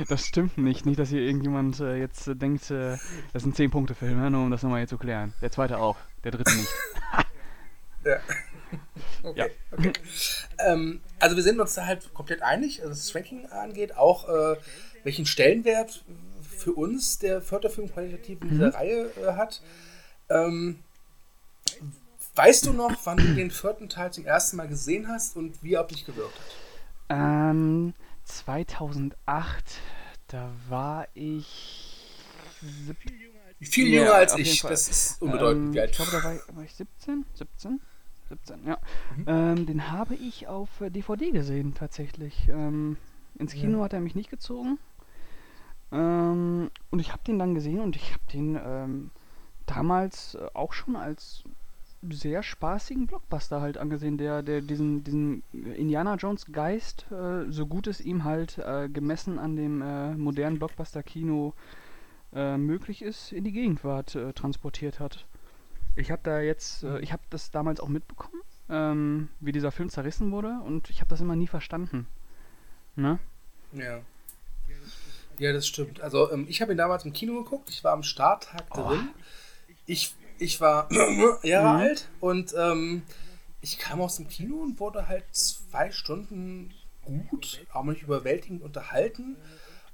[0.10, 0.86] Das stimmt nicht.
[0.86, 2.98] Nicht, dass hier irgendjemand äh, jetzt äh, denkt, äh,
[3.34, 4.32] das sind 10-Punkte-Film, ne?
[4.32, 5.34] nur um das nochmal hier zu klären.
[5.42, 6.70] Der zweite auch, der dritte nicht.
[8.06, 8.18] ja.
[9.24, 9.46] Okay, Ja.
[9.72, 9.94] okay.
[10.60, 14.28] ähm, also wir sind uns da halt komplett einig, also was das Ranking angeht, auch
[14.28, 14.58] äh,
[15.04, 16.04] welchen Stellenwert
[16.42, 19.62] für uns der vierte Film qualitativ in dieser Reihe äh, hat.
[20.30, 20.80] Ähm,
[22.36, 25.74] weißt du noch, wann du den vierten Teil zum ersten Mal gesehen hast und wie
[25.74, 26.46] er auf dich gewirkt hat?
[27.10, 27.94] Ähm,
[28.26, 29.80] 2008,
[30.28, 32.02] da war ich.
[33.62, 35.68] Viel Ja, jünger als auf jeden ich, das ist unbedeutend.
[35.68, 35.90] Ähm, wie alt.
[35.92, 37.26] ich glaube, da war ich, war ich 17?
[37.34, 37.80] 17?
[38.30, 38.80] 17, ja.
[39.16, 39.26] Mhm.
[39.28, 42.48] Ähm, den habe ich auf äh, DVD gesehen, tatsächlich.
[42.50, 42.98] Ähm,
[43.38, 43.84] ins Kino Ja.
[43.84, 44.80] hat er mich nicht gezogen.
[45.92, 49.12] Ähm, und ich habe den dann gesehen und ich habe den ähm,
[49.66, 51.44] damals äh, auch schon als
[52.12, 57.88] sehr spaßigen Blockbuster halt angesehen, der, der diesen, diesen Indiana Jones Geist, äh, so gut
[57.88, 61.54] es ihm halt äh, gemessen an dem äh, modernen Blockbuster-Kino
[62.34, 65.26] äh, möglich ist, in die Gegenwart äh, transportiert hat.
[65.96, 69.90] Ich habe da jetzt, äh, ich habe das damals auch mitbekommen, ähm, wie dieser Film
[69.90, 72.08] zerrissen wurde und ich habe das immer nie verstanden.
[72.96, 73.20] Ne?
[73.74, 74.00] Ja.
[75.38, 76.00] Ja, das stimmt.
[76.02, 77.70] Also ähm, ich habe ihn damals im Kino geguckt.
[77.70, 78.88] Ich war am Starttag Oh.
[78.88, 79.10] drin.
[79.86, 80.90] Ich, ich war
[81.44, 81.76] Jahre Mhm.
[81.80, 83.04] alt und ähm,
[83.62, 89.38] ich kam aus dem Kino und wurde halt zwei Stunden gut, auch nicht überwältigend unterhalten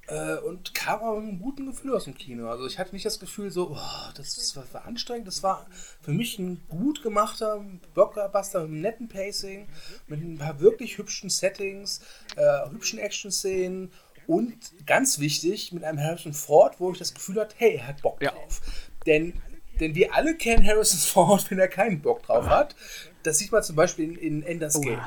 [0.08, 2.50] äh, und kam aber mit einem guten Gefühl aus dem Kino.
[2.50, 5.28] Also ich hatte nicht das Gefühl so, oh, das, das war, war anstrengend.
[5.28, 5.68] Das war
[6.02, 9.68] für mich ein gut gemachter Blockbuster mit einem netten Pacing,
[10.08, 12.02] mit ein paar wirklich hübschen Settings,
[12.36, 13.92] äh, hübschen Action-Szenen
[14.28, 18.02] und ganz wichtig, mit einem Harrison Ford, wo ich das Gefühl hatte, hey, er hat
[18.02, 18.32] Bock Ja.
[18.32, 18.62] drauf.
[19.06, 19.34] Denn,
[19.80, 22.76] denn wir alle kennen Harrison Ford, wenn er keinen Bock drauf hat.
[23.24, 25.00] Das sieht man zum Beispiel in, in Ender's Game.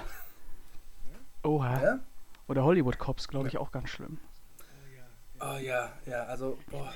[1.42, 1.82] Oha.
[1.82, 1.98] Ja?
[2.48, 4.18] Oder Hollywood Cops, glaube ich, auch ganz schlimm.
[5.40, 6.92] Oh ja, ja, also, boah.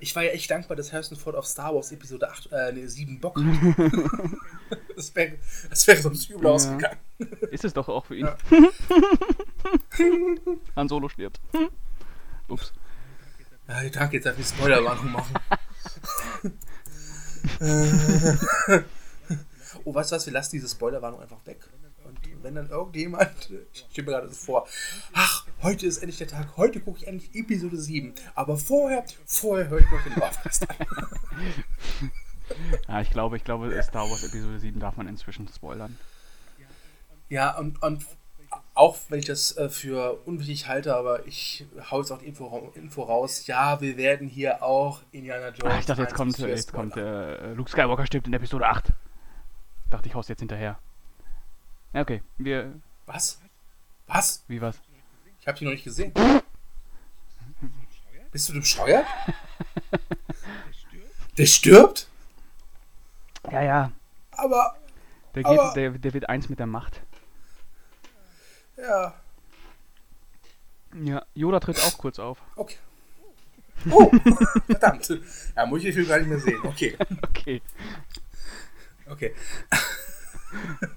[0.00, 2.86] Ich war ja echt dankbar, dass Harrison Ford auf Star Wars Episode 8, äh, nee,
[2.86, 3.44] 7 Bock hat.
[4.96, 5.34] das wäre
[5.70, 6.50] das wär sonst übel Ja.
[6.50, 6.98] ausgegangen.
[7.50, 8.26] Ist es doch auch für ihn.
[8.26, 8.36] Ja.
[10.76, 11.40] Han Solo stirbt.
[12.48, 12.72] Ups.
[13.68, 15.34] Ja, danke, jetzt darf ich Spoilerwarnung machen.
[17.60, 18.80] Äh.
[19.84, 21.68] oh, weißt du was, wir lassen diese Spoilerwarnung einfach weg.
[22.04, 24.68] Und wenn dann irgendjemand, ich stelle mir gerade so vor,
[25.12, 28.14] ach, heute ist endlich der Tag, heute gucke ich endlich Episode 7.
[28.34, 30.76] Aber vorher, vorher höre ich noch den Lovecast an.
[32.86, 35.96] Ja, ich glaube, ich glaube, Star Wars Episode 7 darf man inzwischen spoilern.
[37.30, 38.04] Ja, und, und
[38.74, 42.72] auch wenn ich das äh, für unwichtig halte, aber ich hau jetzt auch die Info,
[42.74, 43.46] Info raus.
[43.46, 45.74] Ja, wir werden hier auch Indiana Jones.
[45.74, 48.32] Ah, ich dachte, jetzt 1 kommt, äh, 4 jetzt kommt äh, Luke Skywalker stirbt in
[48.32, 48.88] Episode 8.
[49.90, 50.78] Dachte ich, haust jetzt hinterher.
[51.92, 52.22] Ja, okay.
[52.38, 52.72] Wir.
[53.06, 53.38] Was?
[54.06, 54.42] Was?
[54.48, 54.80] Wie was?
[55.40, 56.12] Ich habe die noch nicht gesehen.
[58.30, 59.06] Bist du bescheuert?
[61.38, 62.08] Der stirbt?
[63.50, 63.92] Ja, ja.
[64.32, 64.76] Aber.
[65.34, 67.00] Der, geht, Aber- der, der wird eins mit der Macht.
[68.82, 69.14] Ja,
[71.02, 72.38] Ja, Yoda tritt auch kurz auf.
[72.56, 72.76] okay.
[73.90, 74.10] Oh,
[74.66, 75.08] verdammt.
[75.56, 76.60] Ja, muss ich den Film gar nicht mehr sehen.
[76.64, 77.62] Okay, Okay.
[79.06, 79.34] okay.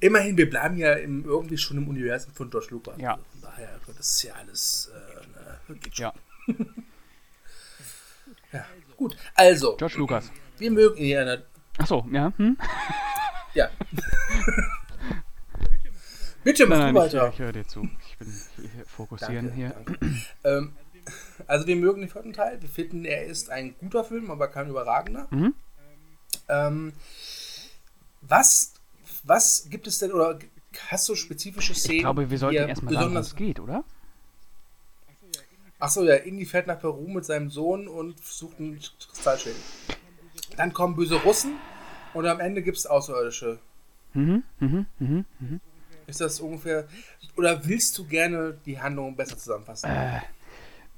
[0.00, 2.94] Immerhin, wir bleiben ja im, irgendwie schon im Universum von George Lucas.
[2.98, 3.14] Ja.
[3.16, 4.90] Von daher, das ist ja alles.
[4.92, 5.78] Äh, ne.
[5.94, 6.12] Ja,
[8.52, 9.16] Ja, gut.
[9.34, 10.30] Also, George Lucas.
[10.58, 11.38] wir mögen Indiana.
[11.78, 12.32] Achso, ja.
[12.36, 12.56] Hm?
[13.54, 13.70] Ja.
[16.44, 17.30] Bitte, mach Nein, nein, ich, weiter.
[17.32, 17.88] ich höre dir zu.
[18.06, 19.70] Ich bin hier fokussieren Danke, hier.
[19.70, 19.98] danke.
[20.44, 20.72] ähm,
[21.46, 22.60] also wir mögen den vierten Teil.
[22.60, 25.26] Wir finden, er ist ein guter Film, aber kein überragender.
[25.30, 25.54] Mhm.
[26.48, 26.92] Ähm,
[28.20, 28.74] was,
[29.22, 30.38] was gibt es denn, oder
[30.88, 31.96] hast du spezifische Szenen?
[31.96, 33.84] Ich glaube, wir sollten er erstmal sagen, es geht, oder?
[35.78, 39.60] Achso, ja, Indy fährt nach Peru mit seinem Sohn und sucht einen Kristallschädel.
[40.56, 41.56] Dann kommen böse Russen
[42.12, 43.58] und am Ende gibt es Außerirdische.
[44.14, 45.60] Mhm, mhm, mhm, mhm.
[46.06, 46.86] Ist das ungefähr.
[47.36, 49.88] Oder willst du gerne die Handlung besser zusammenfassen?
[49.90, 50.20] Äh,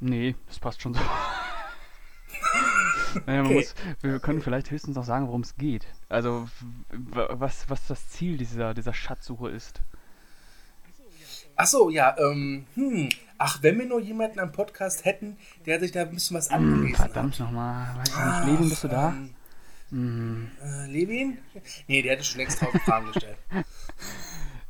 [0.00, 1.00] nee, das passt schon so.
[3.26, 3.54] naja, Okay.
[3.54, 5.86] muss, wir können vielleicht höchstens noch sagen, worum es geht.
[6.08, 6.48] Also,
[6.90, 9.80] was, was das Ziel dieser, dieser Schatzsuche ist.
[11.58, 13.08] Achso, ja, ähm, hm.
[13.38, 16.56] Ach, wenn wir nur jemanden am Podcast hätten, der sich da ein bisschen was Hm,
[16.56, 17.12] angelesen hat.
[17.12, 18.44] verdammt nochmal, weiß ich nicht.
[18.54, 19.08] Levin, bist du da?
[19.10, 19.34] ähm,
[19.90, 21.38] Hm, Äh, Levin?
[21.86, 23.38] Nee, der hätte schon längst tausend Fragen gestellt.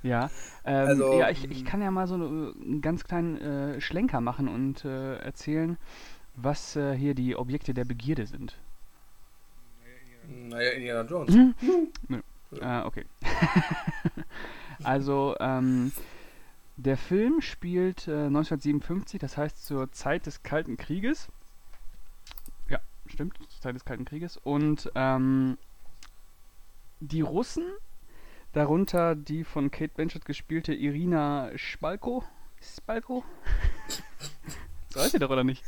[0.06, 0.30] ja,
[0.64, 4.20] ähm, Also, ja, ich, ich kann ja mal so eine- einen ganz kleinen äh, Schlenker
[4.20, 5.76] machen und äh, erzählen,
[6.34, 8.56] was äh, hier die Objekte der Begierde sind.
[10.28, 11.34] Naja, Indiana Jones.
[11.34, 11.54] Hm?
[12.08, 12.20] Nö.
[12.60, 13.04] Äh, okay.
[14.82, 15.92] also, ähm,
[16.76, 21.28] der Film spielt äh, 1957, das heißt zur Zeit des Kalten Krieges.
[22.68, 24.36] Ja, stimmt, zur Zeit des Kalten Krieges.
[24.36, 25.56] Und ähm,
[27.00, 27.64] die Russen,
[28.56, 32.24] darunter die von Kate Blanchett gespielte Irina Spalko.
[32.60, 33.22] Spalko?
[34.88, 35.62] so heißt sie doch, oder nicht?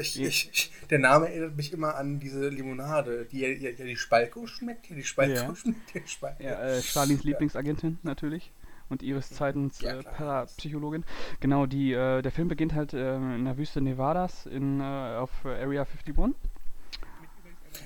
[0.00, 3.96] Ich, ich, der Name erinnert mich immer an diese Limonade, die ja, ja, ja die
[3.96, 5.54] Spalko schmeckt, ja die Spalko Ja.
[5.54, 6.42] schmeckt, die Spalko.
[6.42, 8.50] Ja, äh, Stalins Lieblingsagentin natürlich.
[8.88, 10.02] Und ihres Zeitens äh.
[10.02, 11.04] Parapsychologin.
[11.38, 15.30] Genau, die, äh, der Film beginnt halt äh, in der Wüste Nevadas in, äh, auf
[15.44, 16.34] äh, Area 51.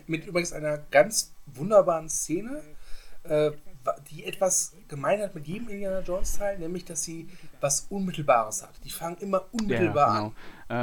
[0.06, 2.62] Mit übrigens einer ganz wunderbaren Szene,
[3.24, 3.52] äh,
[4.10, 7.28] die etwas gemein hat mit jedem Indiana Jones Teil, nämlich dass sie
[7.60, 8.72] was Unmittelbares hat.
[8.84, 10.26] Die fangen immer unmittelbar genau.
[10.26, 10.32] an.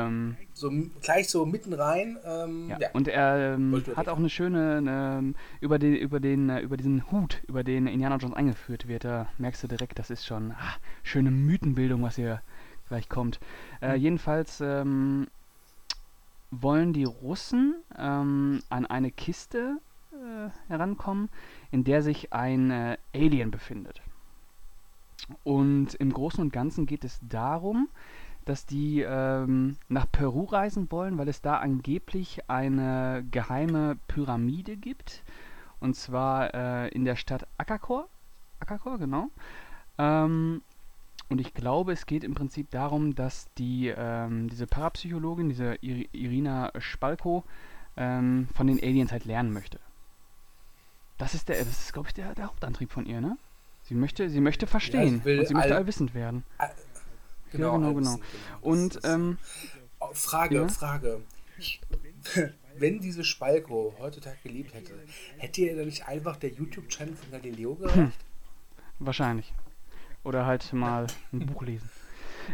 [0.07, 0.71] Ähm, So
[1.01, 2.17] gleich so mitten rein.
[2.25, 2.77] Ähm, ja.
[2.79, 2.89] ja.
[2.93, 7.09] Und er ähm, hat auch eine schöne, ne, über, den, über, den, äh, über diesen
[7.11, 10.75] Hut, über den Indiana Jones eingeführt wird, da merkst du direkt, das ist schon ah,
[11.03, 12.41] schöne Mythenbildung, was hier
[12.89, 13.39] gleich kommt.
[13.81, 14.01] Äh, Mhm.
[14.01, 15.27] jedenfalls ähm,
[16.51, 19.77] wollen die Russen ähm, an eine Kiste
[20.11, 21.29] äh, herankommen,
[21.71, 24.01] in der sich ein äh, Alien befindet.
[25.43, 27.89] Und im Großen und Ganzen geht es darum,
[28.45, 35.23] dass die ähm, nach Peru reisen wollen, weil es da angeblich eine geheime Pyramide gibt.
[35.79, 38.07] Und zwar äh, in der Stadt Akakor.
[38.59, 39.29] Akakor, genau.
[39.97, 40.61] Ähm,
[41.29, 46.05] und ich glaube, es geht im Prinzip darum, dass die, ähm, diese Parapsychologin, diese Ir
[46.13, 47.43] Irina Spalko,
[47.97, 49.79] ähm, von den Aliens halt lernen möchte.
[51.17, 53.37] Das ist der, das ist, glaube ich, der, der Hauptantrieb von ihr, ne?
[53.83, 56.43] Sie möchte, sie möchte verstehen und sie möchte all- allwissend werden.
[57.51, 58.19] Genau, genau, alles, genau.
[58.61, 59.37] Und Das ist- ähm,
[59.99, 60.67] Oh, Frage, Ja?
[60.67, 61.21] Frage.
[62.77, 64.93] Wenn diese Spalko heutzutage gelebt hätte,
[65.37, 67.81] hätte ihr dann nicht einfach der YouTube-Channel von Galileo Hm.
[67.81, 68.19] gereicht?
[68.99, 69.51] Wahrscheinlich.
[70.23, 71.89] Oder halt mal ein Buch lesen.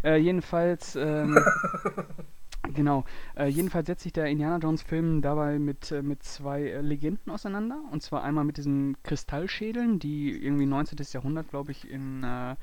[0.04, 1.38] Äh, jedenfalls, ähm,
[2.74, 3.04] genau,
[3.36, 7.32] äh, jedenfalls setzt sich der Indiana Jones Film dabei mit, äh, mit zwei äh, Legenden
[7.32, 7.82] auseinander.
[7.92, 10.98] Und zwar einmal mit diesen Kristallschädeln, die irgendwie 19.
[11.12, 12.56] Jahrhundert, glaube ich, in, äh, äh,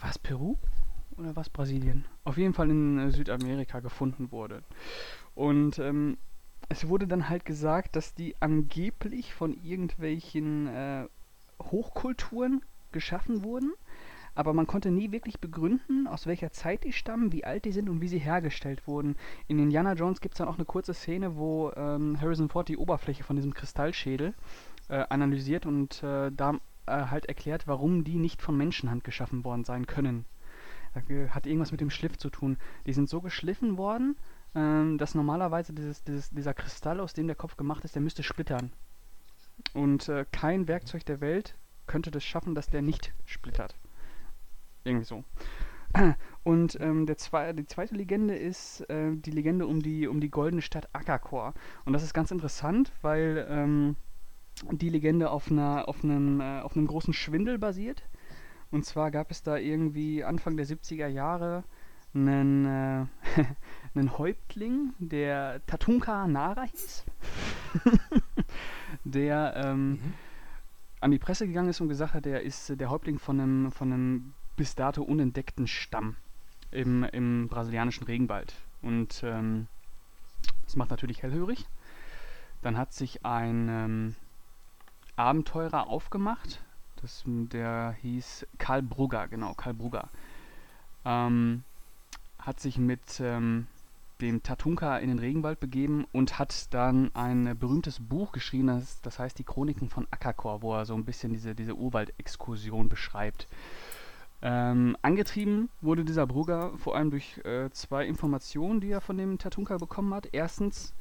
[0.00, 0.56] was, Peru?
[1.16, 2.04] Oder was, Brasilien?
[2.24, 4.62] Auf jeden Fall in äh, Südamerika gefunden wurde.
[5.34, 6.16] Und ähm,
[6.68, 11.06] es wurde dann halt gesagt, dass die angeblich von irgendwelchen äh,
[11.60, 13.72] Hochkulturen geschaffen wurden,
[14.34, 17.88] aber man konnte nie wirklich begründen, aus welcher Zeit die stammen, wie alt die sind
[17.88, 19.16] und wie sie hergestellt wurden.
[19.48, 22.76] In Indiana Jones gibt es dann auch eine kurze Szene, wo ähm, Harrison Ford die
[22.76, 24.34] Oberfläche von diesem Kristallschädel
[24.88, 26.54] äh, analysiert und äh, da
[26.86, 30.24] äh, halt erklärt, warum die nicht von Menschenhand geschaffen worden sein können.
[30.94, 32.56] Äh, hat irgendwas mit dem Schliff zu tun.
[32.86, 34.16] Die sind so geschliffen worden,
[34.54, 38.22] ähm, dass normalerweise dieses, dieses, dieser Kristall, aus dem der Kopf gemacht ist, der müsste
[38.22, 38.72] splittern.
[39.72, 41.54] Und äh, kein Werkzeug der Welt
[41.86, 43.76] könnte das schaffen, dass der nicht splittert.
[44.84, 45.24] Irgendwie so.
[46.44, 50.30] Und ähm, der zwei, die zweite Legende ist äh, die Legende um die, um die
[50.30, 51.54] goldene Stadt Akakor.
[51.84, 53.96] Und das ist ganz interessant, weil ähm,
[54.70, 58.02] die Legende auf, einer, auf, einem, äh, auf einem großen Schwindel basiert.
[58.70, 61.64] Und zwar gab es da irgendwie Anfang der 70er Jahre
[62.14, 63.06] einen, äh,
[63.94, 67.04] einen Häuptling, der Tatunka Nara hieß,
[69.04, 70.12] der ähm, mhm.
[71.00, 73.92] an die Presse gegangen ist und gesagt hat, er ist der Häuptling von einem, von
[73.92, 76.16] einem bis dato unentdeckten Stamm
[76.70, 78.54] im, im brasilianischen Regenwald.
[78.82, 79.66] Und ähm,
[80.64, 81.66] das macht natürlich hellhörig.
[82.62, 84.16] Dann hat sich ein ähm,
[85.16, 86.62] Abenteurer aufgemacht.
[87.02, 90.08] Das, der hieß Karl Brugger, genau, Karl Brugger.
[91.04, 91.64] Ähm,
[92.38, 93.66] hat sich mit ähm,
[94.20, 99.18] dem Tatunka in den Regenwald begeben und hat dann ein berühmtes Buch geschrieben, das, das
[99.18, 103.48] heißt die Chroniken von Akakor, wo er so ein bisschen diese, diese Urwaldexkursion beschreibt.
[104.46, 109.38] Ähm, angetrieben wurde dieser Brugger vor allem durch äh, zwei Informationen, die er von dem
[109.38, 110.28] Tatunka bekommen hat.
[110.32, 110.92] Erstens,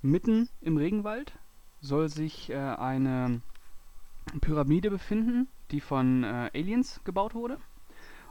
[0.00, 1.38] mitten im Regenwald
[1.82, 3.42] soll sich äh, eine
[4.40, 7.58] Pyramide befinden, die von äh, Aliens gebaut wurde.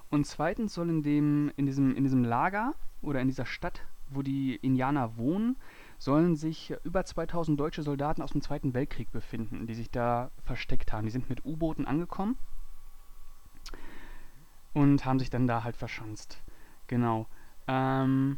[0.09, 4.23] Und zweitens soll in, dem, in, diesem, in diesem Lager oder in dieser Stadt, wo
[4.23, 5.57] die Indianer wohnen,
[5.99, 10.93] sollen sich über 2000 deutsche Soldaten aus dem Zweiten Weltkrieg befinden, die sich da versteckt
[10.93, 11.05] haben.
[11.05, 12.37] Die sind mit U-Booten angekommen
[14.73, 16.41] und haben sich dann da halt verschanzt.
[16.87, 17.27] Genau.
[17.67, 18.37] Ähm,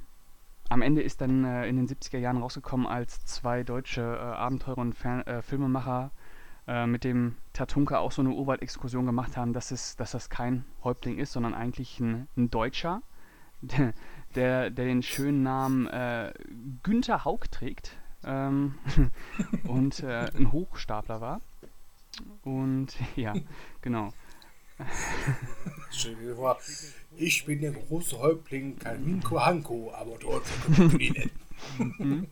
[0.69, 4.77] am Ende ist dann äh, in den 70er Jahren rausgekommen, als zwei deutsche äh, Abenteurer
[4.77, 6.11] und Fan äh, Filmemacher
[6.67, 10.65] äh, mit dem Tatunka auch so eine Urwaldexkursion gemacht haben, dass, es, dass das kein
[10.83, 13.01] Häuptling ist, sondern eigentlich ein, ein Deutscher,
[13.61, 13.93] der,
[14.35, 16.31] der, der, den schönen Namen äh,
[16.83, 18.75] Günther Haug trägt ähm,
[19.67, 21.41] und äh, ein Hochstapler war.
[22.43, 23.33] Und ja,
[23.81, 24.13] genau.
[27.17, 31.31] Ich bin der große Häuptling Kalminko Hanko, aber trotzdem können wir ihn
[31.97, 32.27] nennen.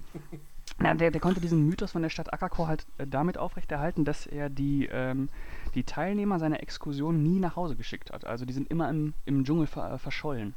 [0.81, 4.27] Ja, der, der konnte diesen Mythos von der Stadt Akakor halt äh, damit aufrechterhalten, dass
[4.27, 5.29] er die, ähm,
[5.73, 8.25] die Teilnehmer seiner Exkursion nie nach Hause geschickt hat.
[8.25, 10.53] Also die sind immer im, im Dschungel ver, äh, verschollen.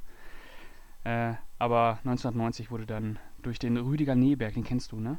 [1.04, 5.18] Äh, aber 1990 wurde dann durch den Rüdiger Neberg, den kennst du, ne?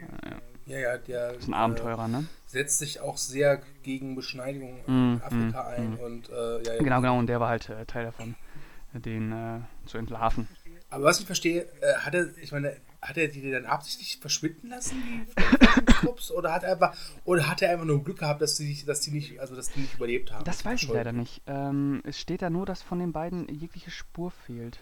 [0.00, 0.78] Ja, ja.
[0.78, 2.26] Ja, der ist ein Abenteurer, ne?
[2.46, 5.90] setzt sich auch sehr gegen Beschneidung in mm, Afrika mm, ein.
[5.90, 6.00] Mm.
[6.00, 6.82] Und, äh, ja, ja.
[6.82, 8.34] Genau, genau, und der war halt äh, Teil davon,
[8.92, 10.48] den äh, zu entlarven.
[10.88, 14.68] Aber was ich verstehe, äh, hat er, ich meine, hat er die dann absichtlich verschwinden
[14.68, 15.02] lassen,
[15.36, 16.30] die Trupps?
[16.30, 19.10] oder hat er einfach, oder hat er einfach nur Glück gehabt, dass die, dass die
[19.10, 20.44] nicht, also dass die nicht überlebt haben?
[20.44, 21.42] Das weiß ich leider nicht.
[21.46, 24.78] Ähm, es steht da nur, dass von den beiden jegliche Spur fehlt.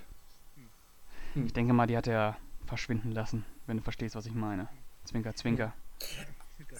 [1.32, 1.46] Hm.
[1.46, 4.68] Ich denke mal, die hat er verschwinden lassen, wenn du verstehst, was ich meine.
[5.04, 5.72] Zwinker, zwinker.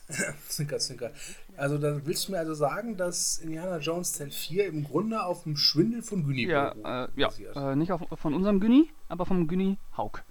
[0.48, 1.10] zwinker, zwinker.
[1.56, 5.44] Also da willst du mir also sagen, dass Indiana Jones Teil 4 im Grunde auf
[5.44, 9.46] dem Schwindel von Günni Ja, äh, ja äh, nicht auf, von unserem Günni, aber vom
[9.46, 10.22] Günni Haug.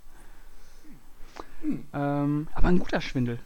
[1.61, 1.85] Hm.
[1.93, 3.39] Ähm, aber ein guter Schwindel.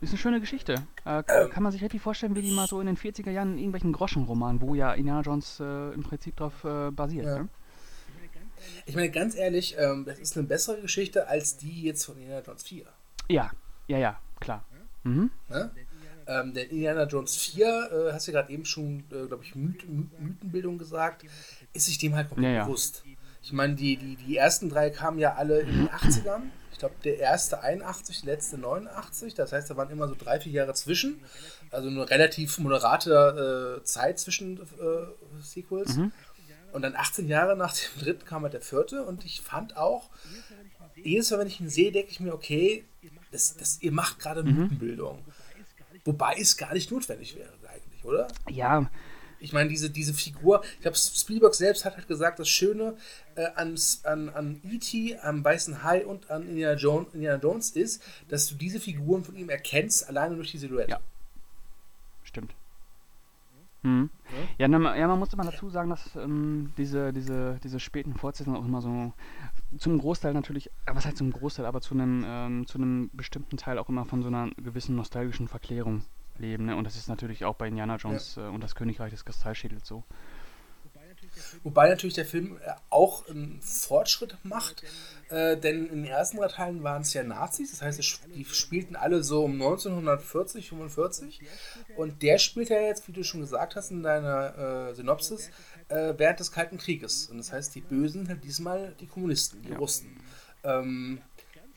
[0.00, 0.86] Ist eine schöne Geschichte.
[1.04, 1.50] Äh, ähm.
[1.50, 3.92] Kann man sich richtig vorstellen, wie die mal so in den 40er Jahren in irgendwelchen
[3.92, 7.26] Groschenromanen, wo ja Indiana Jones äh, im Prinzip drauf äh, basiert.
[7.26, 7.38] Ja.
[7.40, 7.48] Ne?
[8.86, 12.42] Ich meine, ganz ehrlich, ähm, das ist eine bessere Geschichte als die jetzt von Indiana
[12.46, 12.86] Jones 4.
[13.28, 13.50] Ja,
[13.88, 14.64] ja, ja, klar.
[15.02, 15.30] Mhm.
[15.48, 15.70] Ja?
[16.26, 19.54] Ähm, der Indiana Jones 4, äh, hast du ja gerade eben schon, äh, glaube ich,
[19.54, 21.24] Myth Mythenbildung gesagt,
[21.72, 22.64] ist sich dem halt komplett ja, ja.
[22.64, 23.02] bewusst.
[23.42, 26.42] Ich meine, die, die, die ersten drei kamen ja alle in den 80ern.
[26.70, 29.34] Ich glaube, der erste 81, der letzte 89.
[29.34, 31.20] Das heißt, da waren immer so drei, vier Jahre zwischen.
[31.70, 35.96] Also eine relativ moderate äh, Zeit zwischen äh, Sequels.
[35.96, 36.12] Mhm.
[36.72, 39.02] Und dann 18 Jahre nach dem dritten kam halt der vierte.
[39.04, 40.10] Und ich fand auch,
[40.94, 42.84] jedes Mal, wenn ich ihn sehe, denke ich mir, okay,
[43.30, 44.54] das, das, ihr macht gerade mhm.
[44.54, 45.24] Mythenbildung.
[46.04, 48.28] Wobei es gar nicht notwendig wäre, eigentlich, oder?
[48.48, 48.90] Ja.
[49.40, 52.96] Ich meine, diese, diese Figur, ich glaube, Spielberg selbst hat halt gesagt, das Schöne
[53.36, 58.02] äh, an, an, an E.T., am Weißen Hai und an Indiana, Jones, Indiana Jones ist,
[58.28, 60.90] dass du diese Figuren von ihm erkennst, alleine durch die Silhouette.
[60.90, 61.00] Ja.
[62.24, 62.54] Stimmt.
[63.82, 64.10] Mhm.
[64.58, 68.60] Ja, na, ja, man muss immer dazu sagen, dass ähm, diese, diese, diese späten Fortsetzungen
[68.60, 69.12] auch immer so
[69.78, 73.56] zum Großteil natürlich, äh, was heißt zum Großteil, aber zu einem, ähm, zu einem bestimmten
[73.56, 76.02] Teil auch immer von so einer gewissen nostalgischen Verklärung
[76.38, 76.66] leben.
[76.66, 76.76] Ne?
[76.76, 78.46] Und das ist natürlich auch bei Indiana Jones ja.
[78.46, 80.04] äh, und das Königreich des Kristallschädels so.
[81.62, 84.82] Wobei natürlich der Film äh, auch einen Fortschritt macht,
[85.30, 88.96] äh, denn in den ersten drei Teilen waren es ja Nazis, das heißt, die spielten
[88.96, 91.40] alle so um 1940, 45
[91.96, 95.50] und der spielt ja jetzt, wie du schon gesagt hast in deiner äh, Synopsis,
[95.88, 97.26] äh, während des Kalten Krieges.
[97.26, 99.78] Und das heißt, die Bösen sind halt diesmal die Kommunisten, die ja.
[99.78, 100.16] Russen.
[100.64, 101.20] Ähm,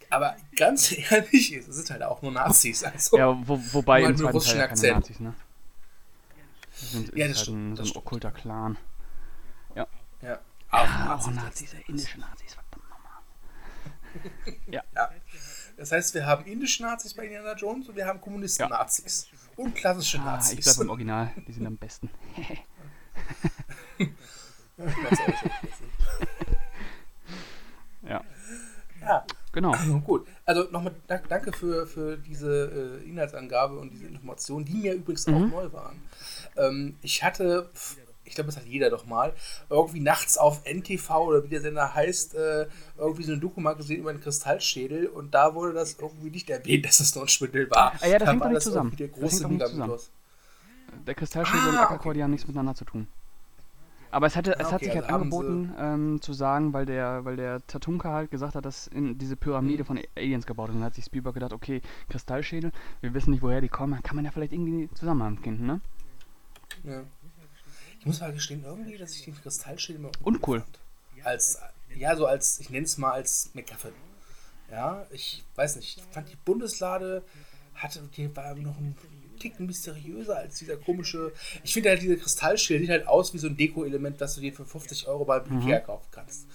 [0.09, 2.83] aber ganz ehrlich, es sind halt auch nur Nazis.
[2.83, 5.33] Also, ja, wo, wobei im zweiten Teil ja keine Nazis, ne?
[6.79, 8.77] Das sind, ja, das halt stimmt, ein, so ein okkulter Clan.
[10.21, 10.39] Ja.
[10.69, 13.21] Auch, ja, Nazis, auch Nazis, indische Nazis, verdammt nochmal.
[14.67, 14.83] ja.
[14.95, 15.11] ja.
[15.77, 19.29] Das heißt, wir haben indische Nazis bei Indiana Jones und wir haben Kommunisten-Nazis.
[19.31, 19.37] Ja.
[19.57, 20.59] Und klassische ah, Nazis.
[20.59, 22.09] Ich bleibe im Original, die sind am besten.
[28.03, 28.23] ja.
[29.01, 29.25] Ja.
[29.51, 29.71] Genau.
[29.71, 30.27] Also, gut.
[30.45, 35.35] Also nochmal danke für, für diese äh, Inhaltsangabe und diese Informationen, die mir übrigens mhm.
[35.35, 36.01] auch neu waren.
[36.55, 37.69] Ähm, ich hatte
[38.31, 39.33] ich glaube, das hat jeder doch mal,
[39.69, 42.67] irgendwie nachts auf NTV oder wie der Sender heißt, äh,
[42.97, 46.85] irgendwie so ein Doku gesehen über einen Kristallschädel und da wurde das irgendwie nicht erwähnt,
[46.87, 47.93] dass es nur ein Schwindel war.
[47.99, 48.95] Ah, ja, das da hängt doch nicht zusammen.
[48.95, 49.99] Der, große zusammen.
[51.05, 52.23] der Kristallschädel ah, und Ackerkordi okay.
[52.23, 53.07] haben nichts miteinander zu tun.
[54.11, 57.25] Aber es, hatte, es okay, hat sich halt also angeboten ähm, zu sagen, weil der,
[57.25, 59.87] weil der Tatunka halt gesagt hat, dass in diese Pyramide mhm.
[59.87, 60.75] von Aliens gebaut ist.
[60.75, 62.71] Und dann hat sich Spielberg gedacht, okay, Kristallschädel,
[63.01, 65.81] wir wissen nicht, woher die kommen, kann man ja vielleicht irgendwie Zusammenhang finden, ne?
[66.83, 67.03] Ja.
[68.01, 70.79] Ich muss mal gestehen, irgendwie, dass ich den Kristallschild immer uncool fand.
[71.23, 71.59] Als,
[71.95, 73.91] ja, so als, ich nenne es mal als McGuffin.
[74.71, 77.21] Ja, ich weiß nicht, ich fand die Bundeslade
[77.75, 78.97] hatte, die war noch ein
[79.37, 81.31] Ticken mysteriöser als dieser komische.
[81.63, 84.51] Ich finde halt, diese Kristallschild sieht halt aus wie so ein Deko-Element, das du dir
[84.51, 85.83] für 50 Euro bei Ikea mhm.
[85.83, 86.47] kaufen kannst.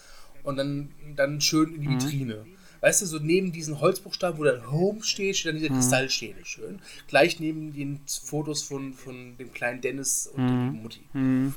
[0.42, 2.02] Und dann, dann schön in die mhm.
[2.02, 2.44] Vitrine.
[2.44, 5.76] Mhm weißt du, so neben diesen Holzbuchstaben, wo dann Home steht, steht dann diese mhm.
[5.76, 6.80] Kristallschädel schön.
[7.08, 10.72] Gleich neben den Fotos von, von dem kleinen Dennis und mhm.
[10.72, 11.00] der Mutti.
[11.12, 11.54] Mhm.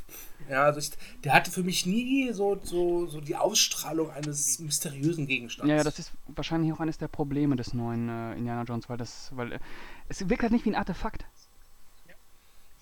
[0.50, 0.92] Ja, also ich,
[1.24, 5.70] der hatte für mich nie so, so, so die Ausstrahlung eines mysteriösen Gegenstands.
[5.70, 8.98] Ja, ja, das ist wahrscheinlich auch eines der Probleme des neuen äh, Indiana Jones, weil
[8.98, 9.60] das, weil äh,
[10.08, 11.26] es wirkt halt nicht wie ein Artefakt.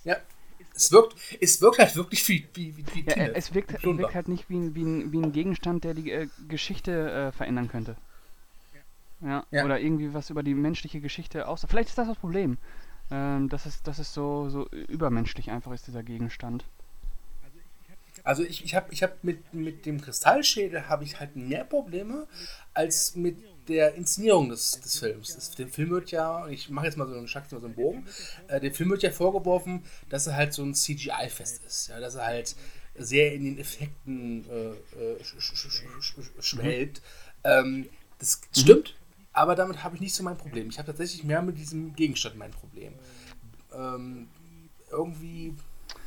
[0.03, 0.15] Ja.
[0.73, 4.27] Es wirkt, es wirkt halt wirklich wie, wie, wie, wie ja, Es wirkt, wirkt, halt
[4.27, 7.97] nicht wie, wie, ein, wie ein Gegenstand, der die äh, Geschichte äh, verändern könnte.
[9.21, 9.65] Ja, ja.
[9.65, 11.71] Oder irgendwie was über die menschliche Geschichte aussagt.
[11.71, 12.57] Vielleicht ist das das Problem.
[13.09, 16.65] Ähm, dass es, dass es so, so übermenschlich einfach ist, dieser Gegenstand.
[18.23, 22.27] Also ich, ich habe ich hab mit, mit dem Kristallschädel habe ich halt mehr Probleme
[22.73, 23.37] als mit
[23.69, 25.35] der Inszenierung des, des Films.
[25.35, 28.05] Das, dem Film wird ja, ich mache jetzt mal so einen Schack, so einen Bogen,
[28.49, 31.87] äh, dem Film wird ja vorgeworfen, dass er halt so ein CGI-Fest ist.
[31.87, 32.55] Ja, dass er halt
[32.95, 37.01] sehr in den Effekten äh, äh, sch sch sch schwelgt.
[37.45, 37.49] Mhm.
[37.49, 37.89] Ähm,
[38.19, 38.95] das stimmt,
[39.37, 40.69] aber damit habe ich nicht so mein Problem.
[40.69, 42.93] Ich habe tatsächlich mehr mit diesem Gegenstand mein Problem.
[43.71, 44.27] Ähm,
[44.91, 45.53] irgendwie.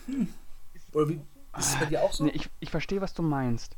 [0.06, 0.28] Hm,
[0.92, 1.20] oder wie.
[1.56, 2.24] Ist es bei dir auch so?
[2.24, 3.76] Nee, ich, ich verstehe, was du meinst.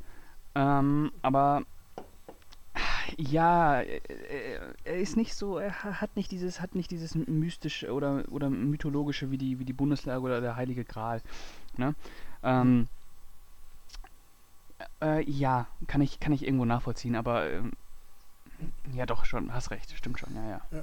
[0.55, 1.65] Ähm, aber.
[3.19, 8.49] Ja, er ist nicht so, er hat nicht dieses, hat nicht dieses mystische oder, oder
[8.49, 11.21] mythologische wie die, wie die Bundeslage oder der Heilige Gral.
[11.77, 11.95] Ne?
[12.43, 12.89] Ähm,
[15.03, 17.73] äh, ja, kann ich, kann ich irgendwo nachvollziehen, aber ähm,
[18.95, 20.61] ja, doch, schon, hast recht, stimmt schon, ja, ja.
[20.71, 20.83] ja.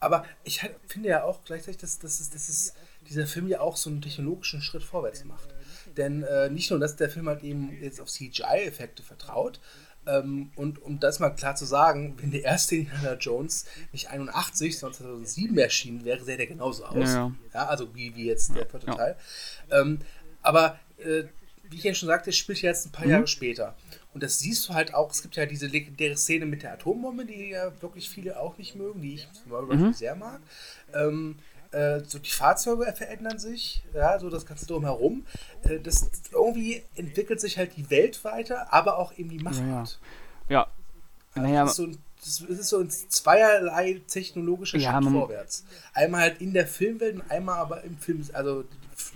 [0.00, 2.74] Aber ich halt, finde ja auch gleichzeitig, dass, dass, dass, dass
[3.08, 5.48] dieser Film ja auch so einen technologischen Schritt vorwärts macht.
[5.96, 9.60] Denn äh, nicht nur, dass der Film halt eben jetzt auf CGI-Effekte vertraut,
[10.06, 14.78] ähm, und um das mal klar zu sagen, wenn der erste Indiana Jones nicht 81,
[14.78, 16.96] sondern 2007 erschienen wäre, sähe der genauso aus.
[16.96, 17.32] Ja, ja.
[17.54, 19.16] ja also wie, wie jetzt der vierte Teil.
[19.70, 19.98] Ähm,
[20.42, 21.24] aber äh,
[21.68, 23.10] wie ich ja schon sagte, spielt jetzt ein paar mhm.
[23.10, 23.74] Jahre später.
[24.16, 27.26] Und das siehst du halt auch, es gibt ja diese legendäre Szene mit der Atombombe,
[27.26, 29.92] die ja wirklich viele auch nicht mögen, die ich zum Beispiel mhm.
[29.92, 30.40] sehr mag.
[30.94, 31.36] Ähm,
[31.70, 35.26] äh, so die Fahrzeuge verändern sich, ja, so das Ganze drumherum.
[35.64, 40.00] Äh, das irgendwie entwickelt sich halt die Welt weiter, aber auch eben die Machart.
[40.48, 40.60] Ja.
[40.60, 40.66] ja.
[41.34, 41.64] Also naja.
[41.64, 45.66] Das ist, so ein, das ist so ein zweierlei technologischer ja, Schritt vorwärts.
[45.92, 48.64] Einmal halt in der Filmwelt und einmal aber im Film, also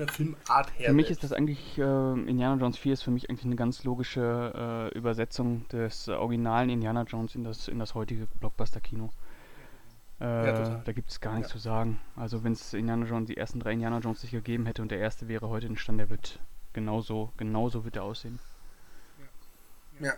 [0.01, 0.88] der Filmart her.
[0.88, 3.84] Für mich ist das eigentlich, äh, Indiana Jones 4 ist für mich eigentlich eine ganz
[3.84, 9.11] logische äh, Übersetzung des originalen Indiana Jones in das, in das heutige Blockbuster-Kino.
[10.20, 11.53] Äh, ja, da gibt es gar nichts ja.
[11.55, 12.01] zu sagen.
[12.16, 14.98] Also wenn es Indiana Jones, die ersten drei Indiana Jones sich gegeben hätte und der
[14.98, 16.40] erste wäre heute entstanden, der wird
[16.72, 18.38] genauso, genauso wird er aussehen.
[20.01, 20.14] Ja.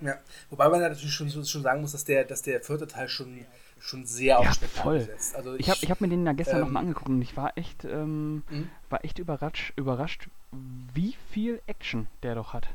[0.00, 0.18] Ja.
[0.50, 3.46] Wobei man natürlich schon, schon sagen muss, dass der, dass der vierte Teil schon
[3.78, 4.98] schon sehr auf ja, voll.
[4.98, 5.36] gesetzt.
[5.36, 7.36] Also ich, ich habe ich hab mir den da gestern ähm, nochmal angeguckt und ich
[7.36, 8.70] war echt, ähm, mhm.
[8.90, 10.28] war echt überrascht, überrascht,
[10.94, 12.68] wie viel Action der doch hat.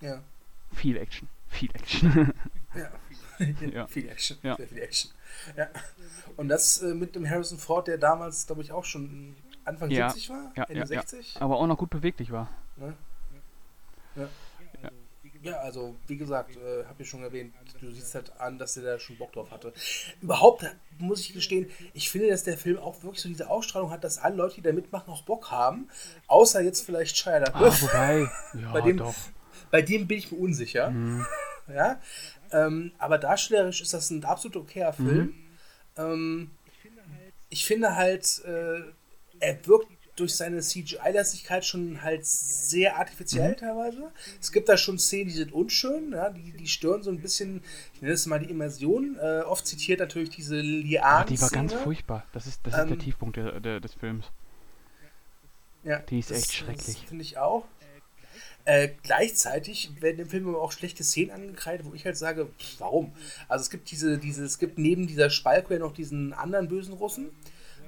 [0.00, 0.20] Ja.
[0.72, 1.28] Viel Action.
[1.48, 2.32] Viel Action.
[2.74, 2.90] ja.
[3.66, 3.86] ja.
[3.86, 4.38] Viel Action.
[4.42, 4.56] Ja.
[4.56, 5.10] Sehr viel Action.
[5.56, 5.68] Ja.
[6.36, 10.10] Und das äh, mit dem Harrison Ford, der damals, glaube ich, auch schon Anfang ja.
[10.10, 11.36] 70 war, ja, Ende 60.
[11.40, 12.48] Aber auch noch gut beweglich war.
[12.76, 12.94] Ne?
[14.16, 14.28] Ja.
[15.42, 18.84] Ja, also wie gesagt, äh, habe ich schon erwähnt, du siehst halt an, dass er
[18.84, 19.72] da schon Bock drauf hatte.
[20.20, 20.64] Überhaupt
[20.98, 24.18] muss ich gestehen, ich finde, dass der Film auch wirklich so diese Ausstrahlung hat, dass
[24.18, 25.88] alle Leute, die da mitmachen, auch Bock haben.
[26.28, 27.42] Außer jetzt vielleicht Shia.
[27.52, 28.30] Ah, wobei,
[28.60, 29.14] ja, bei dem, doch.
[29.72, 30.90] Bei dem bin ich mir unsicher.
[30.90, 31.26] Mhm.
[31.72, 32.00] Ja,
[32.50, 35.16] ähm, aber darstellerisch ist das ein absolut okayer Film.
[35.16, 35.34] Mhm.
[35.96, 36.50] Ähm,
[37.50, 38.80] ich finde halt, äh,
[39.38, 39.88] er wirkt
[40.22, 43.56] durch seine CGI-Lastigkeit schon halt sehr artifiziell mhm.
[43.56, 44.12] teilweise.
[44.40, 47.62] Es gibt da schon Szenen, die sind unschön, ja, die, die stören so ein bisschen,
[47.94, 49.16] ich nenne es mal die Immersion.
[49.20, 51.26] Äh, oft zitiert natürlich diese Lianen.
[51.26, 52.24] Die war ganz furchtbar.
[52.32, 54.26] Das ist, das ist der ähm, Tiefpunkt der, der, des Films.
[55.82, 57.04] Ja, die ist das, echt schrecklich.
[57.08, 57.64] Finde ich auch.
[58.64, 62.78] Äh, gleichzeitig werden im Film aber auch schlechte Szenen angekreidet, wo ich halt sage, pff,
[62.78, 63.12] warum?
[63.48, 67.30] Also es gibt diese, diese, es gibt neben dieser Spalke noch diesen anderen bösen Russen,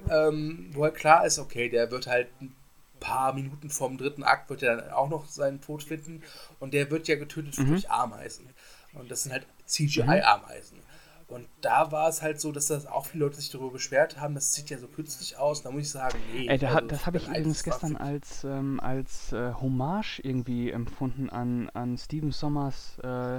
[0.09, 2.55] ähm, wo halt klar ist, okay, der wird halt ein
[2.99, 6.23] paar Minuten vorm dritten Akt wird er dann auch noch seinen Tod finden
[6.59, 7.67] und der wird ja getötet mhm.
[7.67, 8.49] durch Ameisen.
[8.93, 10.79] Und das sind halt CGI-Ameisen.
[11.27, 14.35] Und da war es halt so, dass das auch viele Leute sich darüber beschwert haben,
[14.35, 15.63] das sieht ja so künstlich aus.
[15.63, 16.47] Da muss ich sagen, nee.
[16.47, 21.69] Ey, also, das habe ich übrigens gestern als, ähm, als äh, Hommage irgendwie empfunden an,
[21.73, 23.37] an Steven Sommers äh,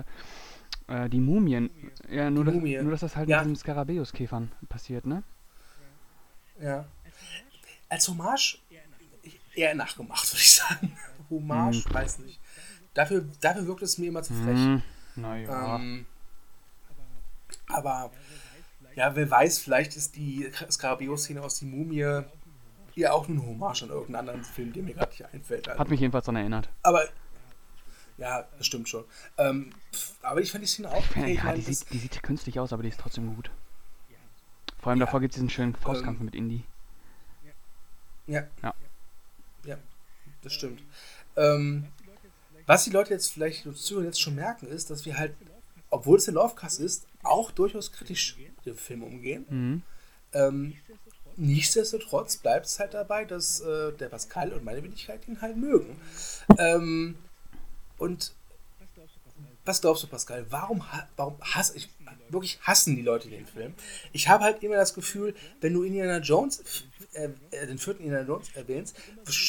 [0.88, 1.70] äh, Die Mumien.
[2.10, 3.38] Ja, nur, das, nur dass das halt ja.
[3.38, 5.22] mit diesen Skarabäus-Käfern passiert, ne?
[6.60, 6.86] Ja.
[7.88, 8.58] Als Hommage
[9.54, 10.96] eher nachgemacht, würde ich sagen.
[11.30, 11.94] Hommage, hm.
[11.94, 12.40] weiß nicht.
[12.94, 14.56] Dafür, dafür wirkt es mir immer zu frech.
[14.56, 14.82] Hm.
[15.16, 15.76] Naja.
[15.76, 16.06] Ähm,
[17.68, 18.10] aber
[18.94, 22.22] ja, wer weiß, vielleicht ist die Skarabeo-Szene aus die Mumie
[22.94, 25.68] ja auch nur ein Hommage an irgendeinen anderen Film, der mir gerade nicht einfällt.
[25.68, 25.78] Also.
[25.78, 26.70] Hat mich jedenfalls daran erinnert.
[26.82, 27.06] Aber
[28.16, 29.04] ja, das stimmt schon.
[29.36, 29.70] Ähm,
[30.22, 31.34] aber ich fand die Szene auch okay.
[31.34, 33.50] Ja, die, sieht, die sieht künstlich aus, aber die ist trotzdem gut.
[34.86, 35.06] Vor allem ja.
[35.06, 36.62] davor gibt es diesen schönen Faustkampf ähm, mit Indie.
[38.28, 38.46] Ja.
[38.62, 38.72] Ja.
[39.64, 39.78] Ja,
[40.42, 40.80] das stimmt.
[41.34, 41.88] Ähm,
[42.66, 45.34] was die Leute jetzt vielleicht jetzt schon merken, ist, dass wir halt,
[45.90, 49.46] obwohl es der Lovecast ist, auch durchaus kritisch mit dem Film umgehen.
[49.48, 49.82] Mhm.
[50.32, 50.76] Ähm,
[51.34, 56.00] nichtsdestotrotz bleibt es halt dabei, dass äh, der Pascal und meine Wenigkeit ihn halt mögen.
[56.58, 57.16] Ähm,
[57.98, 58.34] und
[59.66, 60.46] was glaubst du, Pascal?
[60.50, 60.82] Warum,
[61.16, 61.88] warum hasse ich
[62.28, 63.74] wirklich hassen die Leute den Film?
[64.12, 68.26] Ich habe halt immer das Gefühl, wenn du Indiana Jones, äh, äh den vierten Indiana
[68.26, 68.96] Jones erwähnst,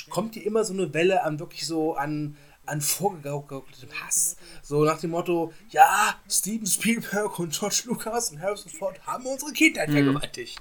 [0.09, 2.35] kommt dir immer so eine Welle an wirklich so an
[2.67, 4.37] an vorgegaukeltem Hass.
[4.61, 9.53] So nach dem Motto, ja, Steven Spielberg und George Lucas und Harrison Ford haben unsere
[9.53, 9.93] Kindheit mhm.
[9.93, 10.59] vergewaltigt.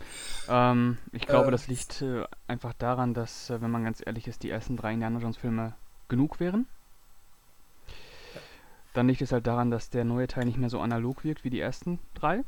[0.48, 4.28] Ähm, ich glaube, äh, das liegt äh, einfach daran, dass, äh, wenn man ganz ehrlich
[4.28, 5.74] ist, die ersten drei Indiana Jones Filme
[6.08, 6.66] genug wären.
[8.96, 11.50] Dann liegt es halt daran, dass der neue Teil nicht mehr so analog wirkt wie
[11.50, 12.44] die ersten drei.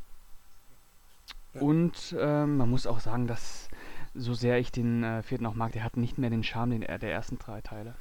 [1.53, 1.61] Ja.
[1.61, 3.69] Und ähm, man muss auch sagen, dass
[4.15, 6.81] so sehr ich den äh, vierten auch mag, der hat nicht mehr den Charme den,
[6.81, 7.95] der ersten drei Teile.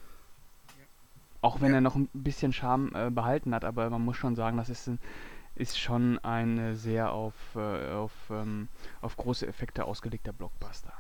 [1.41, 1.76] Auch wenn ja.
[1.76, 4.89] er noch ein bisschen Charme äh, behalten hat, aber man muss schon sagen, das ist,
[5.56, 8.70] ist schon ein sehr auf, äh, auf, ähm,
[9.02, 10.93] auf große Effekte ausgelegter Blockbuster.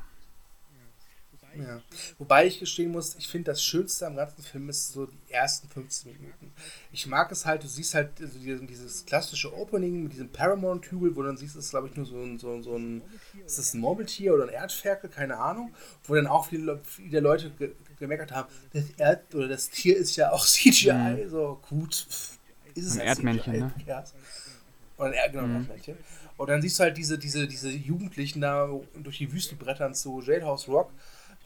[1.55, 1.81] Ja.
[2.17, 5.67] Wobei ich gestehen muss, ich finde das Schönste am ganzen Film ist so die ersten
[5.67, 6.51] 15 Minuten.
[6.91, 11.23] Ich mag es halt, du siehst halt also dieses klassische Opening mit diesem Paramount-Hügel, wo
[11.23, 13.01] dann siehst, es ist glaube ich nur so ein, so, so ein,
[13.45, 15.73] ist das ein Murmeltier oder ein Erdferkel, keine Ahnung,
[16.03, 17.51] wo dann auch viele, viele Leute
[17.99, 21.29] gemeckert haben, das Erd oder das Tier ist ja auch CGI, mhm.
[21.29, 22.07] so gut.
[22.75, 23.73] Ist es ein Erdmännchen, CGI, ne?
[23.87, 24.03] Ja.
[24.97, 25.55] Oder ein, genau, mhm.
[25.55, 25.97] Erdmännchen.
[26.37, 30.21] Und dann siehst du halt diese, diese, diese Jugendlichen da durch die Wüste brettern zu
[30.21, 30.91] Jailhouse Rock.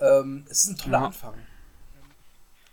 [0.01, 1.05] Ähm, es ist ein toller ja.
[1.05, 1.35] Anfang.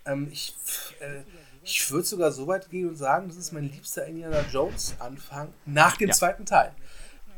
[0.06, 0.54] Ähm, ich
[1.00, 1.22] äh,
[1.62, 5.52] ich würde sogar so weit gehen und sagen, das ist mein liebster Indiana Jones Anfang
[5.66, 6.14] nach dem ja.
[6.14, 6.72] zweiten Teil.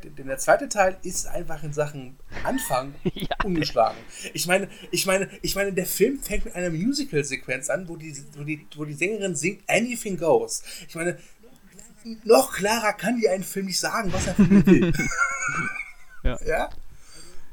[0.05, 3.37] Denn der zweite Teil ist einfach in Sachen Anfang ja.
[3.45, 3.99] ungeschlagen.
[4.33, 8.17] Ich meine, ich meine, ich meine, der Film fängt mit einer Musical-Sequenz an, wo die,
[8.37, 10.63] wo, die, wo die Sängerin singt Anything Goes.
[10.89, 11.19] Ich meine,
[12.25, 14.93] noch klarer kann dir ein Film nicht sagen, was er von will.
[16.23, 16.39] ja.
[16.47, 16.71] ja.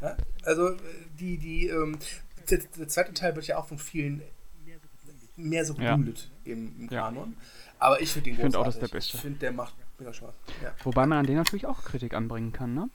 [0.02, 0.18] ja?
[0.44, 0.78] Also,
[1.20, 1.98] die, die, ähm,
[2.50, 4.22] der, der, zweite Teil wird ja auch von vielen
[5.36, 6.54] mehr so geduldet ja.
[6.54, 7.36] im, im Kanon.
[7.80, 9.18] Aber ich finde den Ich finde auch, das der beste.
[9.18, 10.34] Ich finde, der macht mega Spaß.
[10.64, 10.74] Ja.
[10.84, 12.90] Wobei man an den natürlich auch Kritik anbringen kann, ne?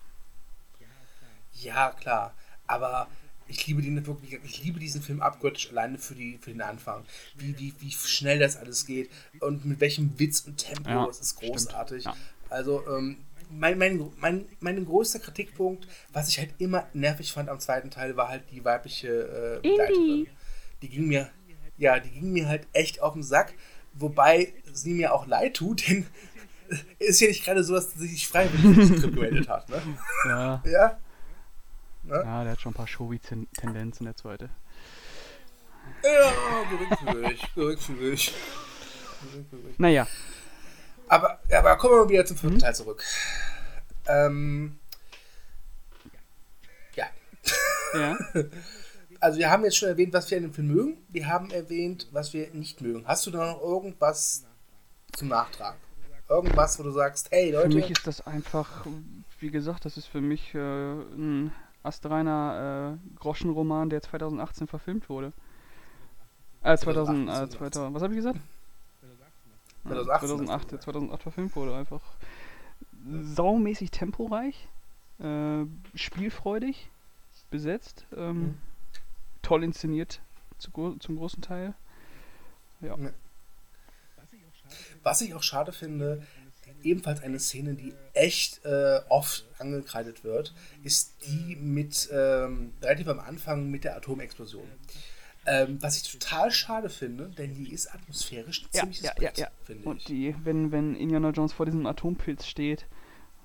[1.54, 2.34] Ja, klar.
[2.66, 3.08] Aber
[3.46, 7.04] ich liebe den wirklich, ich liebe diesen Film abgöttisch alleine für, die, für den Anfang.
[7.36, 10.88] Wie, wie, wie schnell das alles geht und mit welchem Witz und Tempo.
[10.88, 12.04] Ja, das ist großartig.
[12.04, 12.16] Ja.
[12.48, 13.18] Also, ähm,
[13.52, 18.16] mein, mein, mein, mein größter Kritikpunkt, was ich halt immer nervig fand am zweiten Teil,
[18.16, 20.28] war halt die weibliche äh, Begleiterin.
[20.82, 21.30] Die ging mir,
[21.76, 23.54] ja, die ging mir halt echt auf den Sack.
[23.94, 26.06] Wobei sie mir auch leid tut, denn
[26.98, 29.82] ist ja nicht gerade so, dass sie sich freiwillig gemeldet hat, ne?
[30.26, 30.62] Ja.
[30.70, 30.98] Ja?
[32.04, 32.16] Ne?
[32.24, 34.50] Ja, der hat schon ein paar Showy-Tendenzen, der zweite.
[36.02, 36.32] Ja,
[36.68, 38.32] geringfügig, geringfügig.
[39.78, 40.08] Naja.
[41.12, 42.62] Aber, aber kommen wir mal wieder zum fünften mhm.
[42.62, 43.04] Teil zurück.
[44.06, 44.78] Ähm,
[46.96, 47.06] ja.
[47.94, 48.16] Ja.
[49.20, 50.96] Also wir haben jetzt schon erwähnt, was wir in dem Film mögen.
[51.08, 53.06] Wir haben erwähnt, was wir nicht mögen.
[53.06, 54.44] Hast du da noch irgendwas
[55.12, 55.78] zum Nachtragen?
[56.28, 57.70] Irgendwas, wo du sagst, hey Leute.
[57.70, 58.84] Für mich ist das einfach,
[59.38, 61.52] wie gesagt, das ist für mich äh, ein
[61.84, 65.32] astreiner äh, Groschenroman, der 2018 verfilmt wurde.
[66.64, 68.40] Äh, 2000, äh, 2000, was habe ich gesagt?
[69.84, 72.02] 2008, 2008, 2008 verfilmt wurde, einfach
[73.04, 74.68] saumäßig temporeich,
[75.18, 75.64] äh,
[75.94, 76.88] spielfreudig,
[77.50, 78.58] besetzt, ähm, mhm.
[79.42, 80.20] toll inszeniert
[80.58, 81.74] zu, zum großen Teil.
[82.80, 82.96] Ja.
[85.02, 86.22] Was ich auch schade finde,
[86.82, 93.20] ebenfalls eine Szene, die echt äh, oft angekreidet wird, ist die mit ähm, relativ am
[93.20, 94.68] Anfang mit der Atomexplosion.
[95.44, 99.48] Ähm, was ich total schade finde, denn die ist atmosphärisch ja, ziemliches ja, Brett, ja,
[99.68, 99.76] ja.
[99.84, 102.86] Und die, wenn, wenn Indiana Jones vor diesem Atompilz steht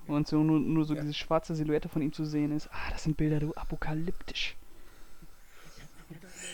[0.06, 1.00] und so nur, nur so ja.
[1.00, 4.54] diese schwarze Silhouette von ihm zu sehen ist, ah, das sind Bilder, du apokalyptisch.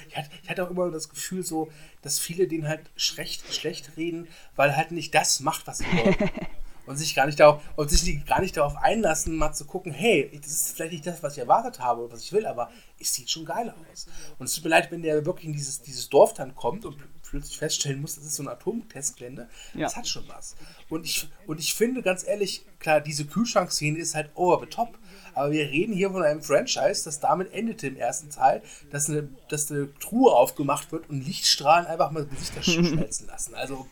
[0.09, 1.70] Ich hatte, ich hatte auch immer das Gefühl so,
[2.03, 5.84] dass viele den halt schlecht, schlecht reden, weil er halt nicht das macht, was sie
[5.84, 6.30] wollen.
[6.87, 10.30] und sich gar nicht darauf, und sich gar nicht darauf einlassen, mal zu gucken, hey,
[10.41, 13.12] das ist vielleicht nicht das, was ich erwartet habe oder was ich will, aber es
[13.12, 14.07] sieht schon geil aus.
[14.39, 16.97] Und es tut mir leid, wenn der wirklich in dieses, dieses Dorf dann kommt und
[17.22, 19.49] plötzlich feststellen muss, das ist so ein Atomtestgelände.
[19.74, 19.80] Ja.
[19.82, 20.55] Das hat schon was.
[20.89, 24.99] Und ich, und ich finde ganz ehrlich, klar, diese Kühlschrankszene ist halt over the top.
[25.35, 29.28] Aber wir reden hier von einem Franchise, das damit endete im ersten Teil, dass eine,
[29.49, 33.55] dass eine Truhe aufgemacht wird und Lichtstrahlen einfach mal Gesichter schmelzen lassen.
[33.55, 33.89] Also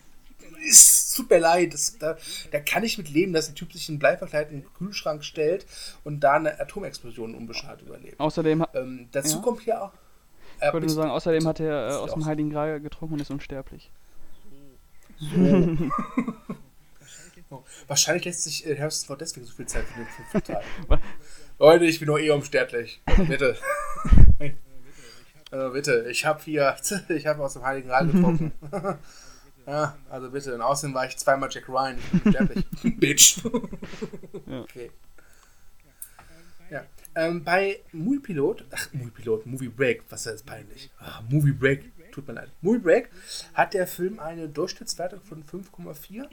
[0.67, 2.17] es tut mir leid, das, da,
[2.51, 5.65] da kann ich mit leben, dass ein Typ sich einen Bleiverkleid in den Kühlschrank stellt
[6.03, 8.19] und da eine Atomexplosion unbeschadet überlebt.
[8.19, 9.41] Außerdem, ähm, dazu ja.
[9.43, 9.91] kommt hier auch.
[10.59, 13.21] Äh, ich würde nur sagen, außerdem hat er äh, aus dem Heiligen Gral getrunken und
[13.21, 13.91] ist unsterblich.
[15.19, 15.91] So.
[17.87, 20.63] Wahrscheinlich lässt sich äh, Harrison Ford deswegen so viel Zeit für den fünften Teil.
[21.59, 23.01] Leute, ich bin nur eh unsterblich.
[23.27, 23.55] Bitte.
[25.51, 26.75] also bitte, ich habe hier,
[27.09, 28.51] ich habe aus dem Heiligen Gral getrunken.
[29.65, 30.53] Ja, also bitte.
[30.53, 31.97] Und außerdem war ich zweimal Jack Ryan.
[31.97, 32.65] Ich bin sterblich.
[32.99, 33.37] Bitch.
[34.47, 34.61] ja.
[34.61, 34.91] Okay.
[36.69, 36.83] Ja.
[37.15, 40.89] Ähm, bei Movie Pilot, ach, Movie Pilot, Movie Break, was ist das peinlich?
[40.99, 42.49] Ach, Movie Break, tut mir leid.
[42.61, 43.09] Movie Break
[43.53, 46.27] hat der Film eine Durchschnittswertung von 5,4.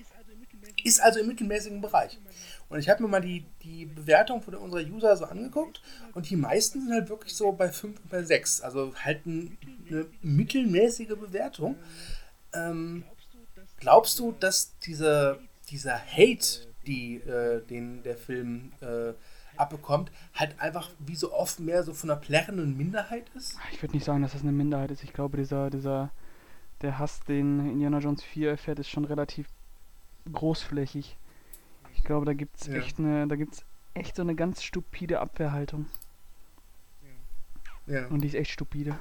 [0.83, 2.19] Ist also im mittelmäßigen Bereich.
[2.71, 5.83] Und ich habe mir mal die, die Bewertung von unserer User so angeguckt
[6.15, 8.63] und die meisten sind halt wirklich so bei 5 und bei 6.
[8.63, 11.77] Also halt eine mittelmäßige Bewertung.
[12.55, 13.05] Ähm,
[13.81, 15.39] Glaubst du, dass dieser,
[15.71, 19.15] dieser Hate, die, äh, den der Film äh,
[19.57, 23.57] abbekommt, halt einfach wie so oft mehr so von einer plärrenden Minderheit ist?
[23.73, 25.03] Ich würde nicht sagen, dass das eine Minderheit ist.
[25.03, 26.11] Ich glaube, dieser, dieser,
[26.83, 29.49] der Hass, den Indiana Jones 4 erfährt, ist schon relativ
[30.31, 31.17] großflächig.
[31.95, 32.75] Ich glaube, da gibt's ja.
[32.75, 33.65] echt eine, da gibt's
[33.95, 35.87] echt so eine ganz stupide Abwehrhaltung.
[37.87, 38.07] Ja.
[38.07, 38.99] Und die ist echt stupide.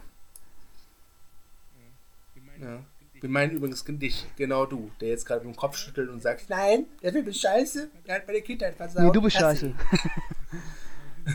[2.59, 2.84] Ja.
[3.22, 6.49] Wir meinen übrigens dich, genau du, der jetzt gerade mit dem Kopf schüttelt und sagt,
[6.49, 9.03] nein, der Film ist scheiße, der hat meine Kindheit versaut.
[9.03, 9.74] Nee, du bist scheiße.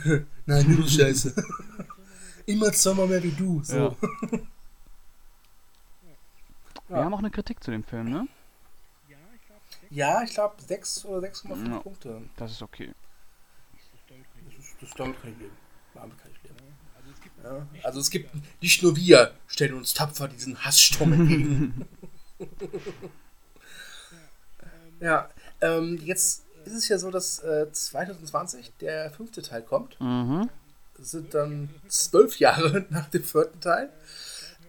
[0.47, 1.35] nein, du bist scheiße.
[2.47, 3.63] Immer zweimal mehr wie du.
[3.63, 3.77] So.
[3.77, 3.97] Ja.
[6.89, 7.05] Wir ja.
[7.05, 8.29] haben auch eine Kritik zu dem Film, ne?
[9.91, 12.23] Ja, ich glaube 6 oder 6,5 ja, Punkte.
[12.37, 12.93] Das ist okay.
[14.09, 15.57] Das, ist, das damit kann ich leben.
[15.95, 16.44] Damit kann ich
[17.45, 18.31] ja, also es gibt
[18.61, 21.87] nicht nur wir stellen uns tapfer diesen Hasssturm entgegen.
[25.01, 25.29] ja,
[25.61, 30.01] ähm, jetzt ist es ja so, dass äh, 2020 der fünfte Teil kommt.
[30.01, 30.49] Mhm.
[30.97, 33.91] Das sind dann zwölf Jahre nach dem vierten Teil.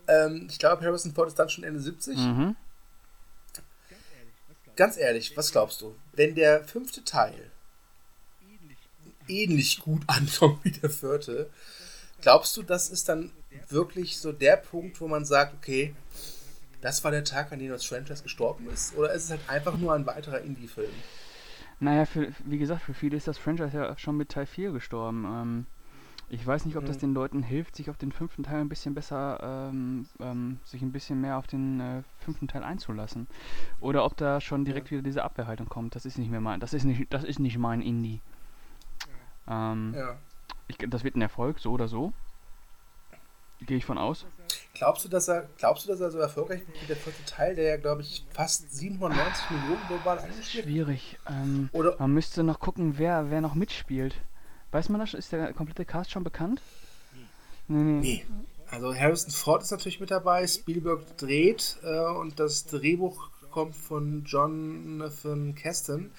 [0.07, 2.17] Ähm, ich glaube, Harrison Ford ist dann schon Ende 70.
[2.17, 2.55] Mhm.
[4.75, 5.95] Ganz ehrlich, was glaubst du?
[6.13, 7.51] Wenn der fünfte Teil
[9.27, 11.49] ähnlich gut ankommt wie der vierte,
[12.25, 13.29] Glaubst du, das ist dann
[13.69, 15.93] wirklich so der Punkt, wo man sagt, okay,
[16.81, 18.97] das war der Tag, an dem das Franchise gestorben ist?
[18.97, 20.89] Oder ist es halt einfach nur ein weiterer Indie-Film?
[21.79, 25.23] Naja, für, wie gesagt, für viele ist das Franchise ja schon mit Teil 4 gestorben.
[25.23, 25.65] Ähm,
[26.27, 27.01] ich weiß nicht, ob das mhm.
[27.01, 30.91] den Leuten hilft, sich auf den fünften Teil ein bisschen besser, ähm, ähm, sich ein
[30.91, 33.27] bisschen mehr auf den äh, fünften Teil einzulassen.
[33.81, 35.93] Oder ob da schon direkt wieder diese Abwehrhaltung kommt.
[35.93, 38.19] Das ist nicht mehr mein, das ist nicht, das ist nicht mein Indie.
[39.47, 40.17] Ähm, ja
[40.67, 42.13] ich, das wird ein Erfolg, so oder so.
[43.61, 44.25] Gehe ich von aus.
[44.73, 47.55] Glaubst du, dass er, glaubst du, dass er so erfolgreich wird wie der vierte Teil,
[47.55, 51.17] der ja, glaube ich, fast 790 Millionen global eingespielt Schwierig.
[51.29, 54.15] Ähm, oder man müsste noch gucken, wer, wer noch mitspielt.
[54.71, 55.13] Weiß man das?
[55.13, 56.61] Ist der komplette Cast schon bekannt?
[57.67, 57.99] Nee, nee.
[58.01, 58.25] nee.
[58.69, 64.25] Also Harrison Ford ist natürlich mit dabei, Spielberg dreht äh, und das Drehbuch kommt von
[64.25, 66.11] Jonathan Kasten.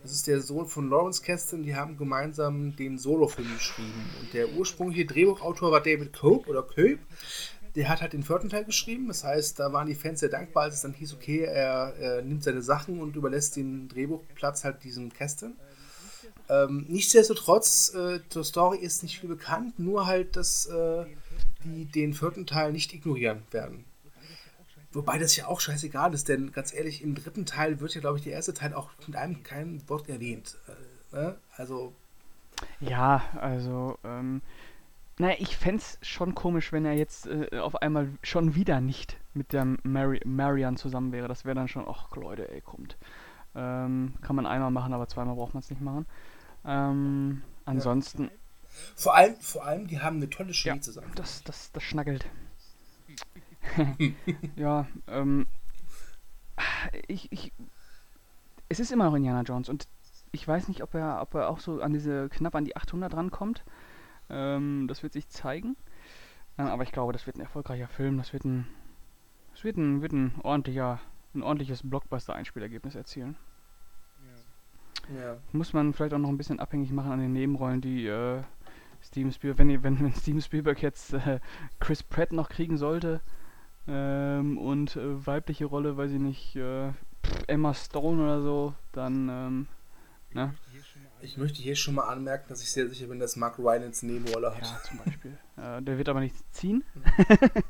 [0.00, 1.64] Das ist der Sohn von Lawrence Kasten.
[1.64, 4.10] Die haben gemeinsam den Solofilm geschrieben.
[4.20, 7.00] Und der ursprüngliche Drehbuchautor war David Cope oder Cope.
[7.74, 9.08] Der hat halt den vierten Teil geschrieben.
[9.08, 12.22] Das heißt, da waren die Fans sehr dankbar, als es dann hieß, okay, er, er
[12.22, 15.56] nimmt seine Sachen und überlässt den Drehbuchplatz halt diesem Kasten.
[16.48, 21.06] Ähm, nichtsdestotrotz, äh, zur Story ist nicht viel bekannt, nur halt, dass äh,
[21.64, 23.84] die den vierten Teil nicht ignorieren werden.
[24.94, 28.18] Wobei das ja auch scheißegal ist, denn ganz ehrlich, im dritten Teil wird ja, glaube
[28.18, 30.56] ich, der erste Teil auch mit einem kein Wort erwähnt.
[31.12, 31.36] Äh, ne?
[31.56, 31.92] Also.
[32.80, 34.40] Ja, also, ähm,
[35.18, 39.18] naja, ich fände es schon komisch, wenn er jetzt äh, auf einmal schon wieder nicht
[39.32, 41.28] mit der Mary Marian zusammen wäre.
[41.28, 42.96] Das wäre dann schon, ach Leute, ey, kommt.
[43.54, 46.06] Ähm, kann man einmal machen, aber zweimal braucht man es nicht machen.
[46.64, 48.30] Ähm, ansonsten.
[48.96, 51.12] Vor allem, vor allem, die haben eine tolle Chemie Ja, zusammen.
[51.14, 52.26] das, das, das schnackelt.
[54.56, 55.46] ja, ähm.
[57.08, 57.52] Ich, ich.
[58.68, 59.88] Es ist immer noch Indiana Jones und
[60.32, 63.14] ich weiß nicht, ob er, ob er auch so an diese knapp an die 800
[63.14, 63.64] rankommt.
[64.30, 65.76] Ähm, das wird sich zeigen.
[66.58, 68.18] Ähm, aber ich glaube, das wird ein erfolgreicher Film.
[68.18, 68.66] Das wird ein,
[69.52, 71.00] das wird ein, wird ein ordentlicher,
[71.34, 73.36] ein ordentliches Blockbuster-Einspielergebnis erzielen.
[75.14, 75.36] Ja.
[75.52, 78.42] Muss man vielleicht auch noch ein bisschen abhängig machen an den Nebenrollen, die äh,
[79.02, 81.40] Steven Spielberg, wenn, wenn, wenn Steven Spielberg jetzt äh,
[81.78, 83.20] Chris Pratt noch kriegen sollte
[83.86, 86.92] ähm, und äh, weibliche Rolle, weiß ich nicht, äh,
[87.46, 89.66] Emma Stone oder so, dann ähm,
[90.32, 90.54] ne?
[91.20, 94.54] Ich möchte hier schon mal anmerken, dass ich sehr sicher bin, dass Mark Rylance Nebenrolle
[94.54, 94.62] hat.
[94.62, 95.38] Ja, zum Beispiel.
[95.56, 96.84] äh, der wird aber nicht ziehen.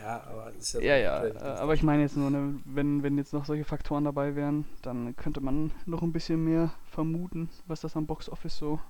[0.00, 0.96] Ja, aber das ist ja.
[0.96, 4.04] Ja, ja, äh, aber ich meine jetzt nur, ne, wenn, wenn jetzt noch solche Faktoren
[4.04, 8.56] dabei wären, dann könnte man noch ein bisschen mehr vermuten, was das am Box Office
[8.56, 8.80] so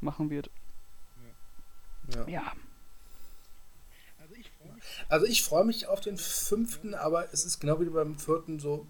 [0.00, 0.50] machen wird.
[2.14, 2.28] Ja.
[2.28, 2.52] Ja,
[5.12, 8.86] Also ich freue mich auf den fünften, aber es ist genau wie beim vierten so.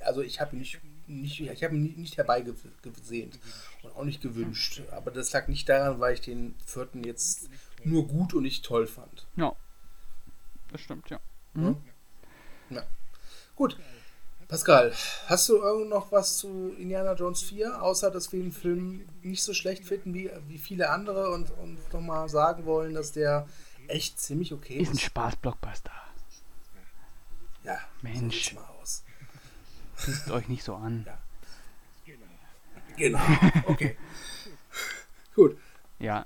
[0.00, 3.38] Also ich habe ihn nicht, nicht, ich habe ihn nicht- herbeigesehnt
[3.84, 4.82] und auch nicht gewünscht.
[4.90, 7.48] Aber das lag nicht daran, weil ich den vierten jetzt
[7.84, 9.26] nur gut und nicht toll fand.
[9.36, 9.54] ja.
[10.72, 11.20] Das stimmt, ja.
[11.54, 11.60] Ja.
[11.60, 11.76] Mhm.
[12.70, 12.82] Ja.
[13.54, 13.76] Gut.
[14.48, 14.92] Pascal,
[15.26, 19.44] hast du irgend noch was zu Indiana Jones 4, außer dass wir den Film nicht
[19.44, 23.46] so schlecht finden wie, wie viele andere und, und nochmal sagen wollen, dass der
[23.90, 24.98] echt ziemlich okay Ist ein?
[24.98, 25.92] Spaß-Blockbuster.
[27.64, 28.50] Ja, Mensch.
[28.50, 29.04] So mal aus.
[29.96, 31.04] Pisst euch nicht so an.
[31.06, 31.18] Ja.
[32.96, 33.20] Genau.
[33.66, 33.96] Okay.
[35.34, 35.56] Gut.
[35.98, 36.24] Ja,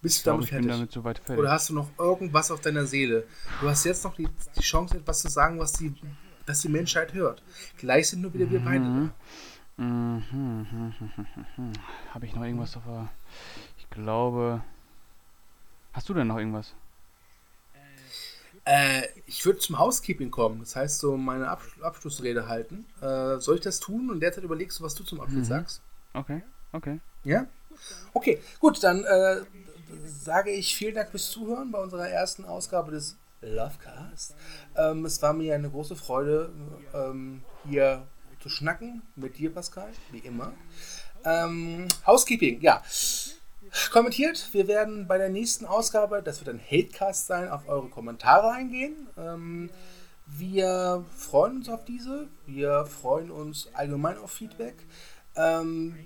[0.00, 0.70] Bist du damit ich bin fertig?
[0.70, 1.38] damit soweit fertig.
[1.38, 3.26] Oder hast du noch irgendwas auf deiner Seele?
[3.60, 5.94] Du hast jetzt noch die, die Chance, etwas zu sagen, was die,
[6.46, 7.42] was die Menschheit hört.
[7.78, 8.84] Gleich sind nur wieder wir beide.
[8.84, 9.12] Mhm.
[9.76, 10.94] mhm,
[11.56, 11.72] mhm.
[12.14, 13.08] Habe ich noch irgendwas auf der...
[13.78, 14.62] Ich glaube...
[15.92, 16.74] Hast du denn noch irgendwas?
[18.68, 20.60] Äh, ich würde zum Housekeeping kommen.
[20.60, 22.84] Das heißt, so meine Ab Abschlussrede halten.
[23.00, 24.10] Äh, soll ich das tun?
[24.10, 25.52] Und derzeit überlegst du, was du zum Abschluss Mhm.
[25.52, 25.80] sagst.
[26.12, 26.42] Okay,
[26.72, 27.00] okay.
[27.24, 27.46] Ja?
[28.12, 29.36] Okay, gut, dann äh,
[30.06, 34.34] sage ich vielen Dank fürs Zuhören bei unserer ersten Ausgabe des Lovecast.
[34.76, 36.50] Ähm, es war mir eine große Freude,
[36.92, 38.06] ähm, hier
[38.42, 40.52] zu schnacken mit dir, Pascal, wie immer.
[41.24, 42.82] Ähm, Housekeeping, ja.
[43.90, 48.50] Kommentiert, wir werden bei der nächsten Ausgabe, das wird ein Hatecast sein, auf eure Kommentare
[48.50, 49.08] eingehen.
[49.16, 49.70] Ähm,
[50.26, 52.28] wir freuen uns auf diese.
[52.46, 54.74] Wir freuen uns allgemein auf Feedback.
[55.36, 55.96] Ähm,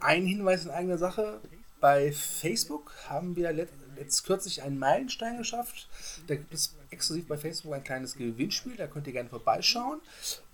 [0.00, 1.40] ein Hinweis in eigener Sache.
[1.80, 5.88] Bei Facebook haben wir jetzt kürzlich einen Meilenstein geschafft.
[6.26, 10.00] Da gibt es exklusiv bei Facebook ein kleines Gewinnspiel, da könnt ihr gerne vorbeischauen.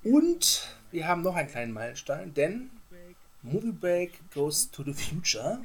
[0.03, 2.71] Und wir haben noch einen kleinen Meilenstein, denn
[3.43, 5.61] Movie Break goes to the future.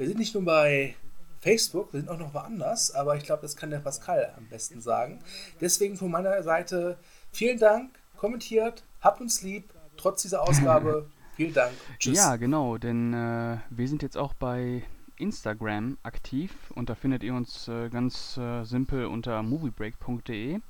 [0.00, 0.94] Wir sind nicht nur bei
[1.42, 4.80] Facebook, wir sind auch noch woanders, aber ich glaube, das kann der Pascal am besten
[4.80, 5.18] sagen.
[5.60, 6.96] Deswegen von meiner Seite
[7.32, 11.10] vielen Dank, kommentiert, habt uns lieb, trotz dieser Ausgabe.
[11.36, 11.72] vielen Dank.
[11.98, 12.16] Tschüss.
[12.16, 14.84] Ja, genau, denn äh, wir sind jetzt auch bei
[15.16, 20.60] Instagram aktiv und da findet ihr uns äh, ganz äh, simpel unter moviebreak.de.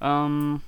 [0.00, 0.60] Ähm,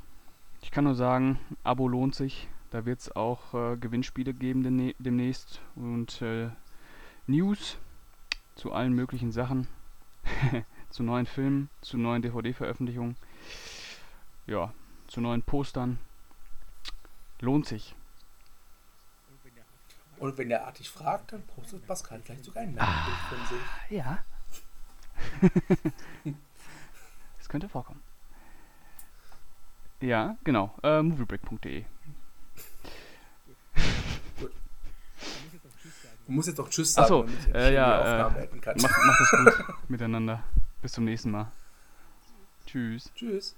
[0.60, 2.46] ich kann nur sagen, Abo lohnt sich.
[2.72, 6.50] Da wird es auch äh, Gewinnspiele geben demnächst und äh,
[7.28, 7.76] News
[8.54, 9.68] zu allen möglichen Sachen,
[10.90, 13.16] zu neuen Filmen, zu neuen DVD-Veröffentlichungen,
[14.46, 14.72] ja,
[15.06, 15.98] zu neuen Postern.
[17.40, 17.94] Lohnt sich.
[20.18, 23.64] Und wenn der artig fragt, dann postet Pascal vielleicht sogar ein Namenbild von sich.
[23.90, 24.24] Ja.
[27.38, 28.02] das könnte vorkommen.
[30.00, 30.74] Ja, genau.
[30.82, 31.84] Äh, moviebreak.de.
[36.28, 38.48] Du musst jetzt auch Tschüss sagen, so, damit ich äh, ja, äh.
[38.62, 40.44] Macht, macht es gut miteinander.
[40.82, 41.50] Bis zum nächsten Mal.
[42.66, 43.10] Tschüss.
[43.14, 43.56] Tschüss.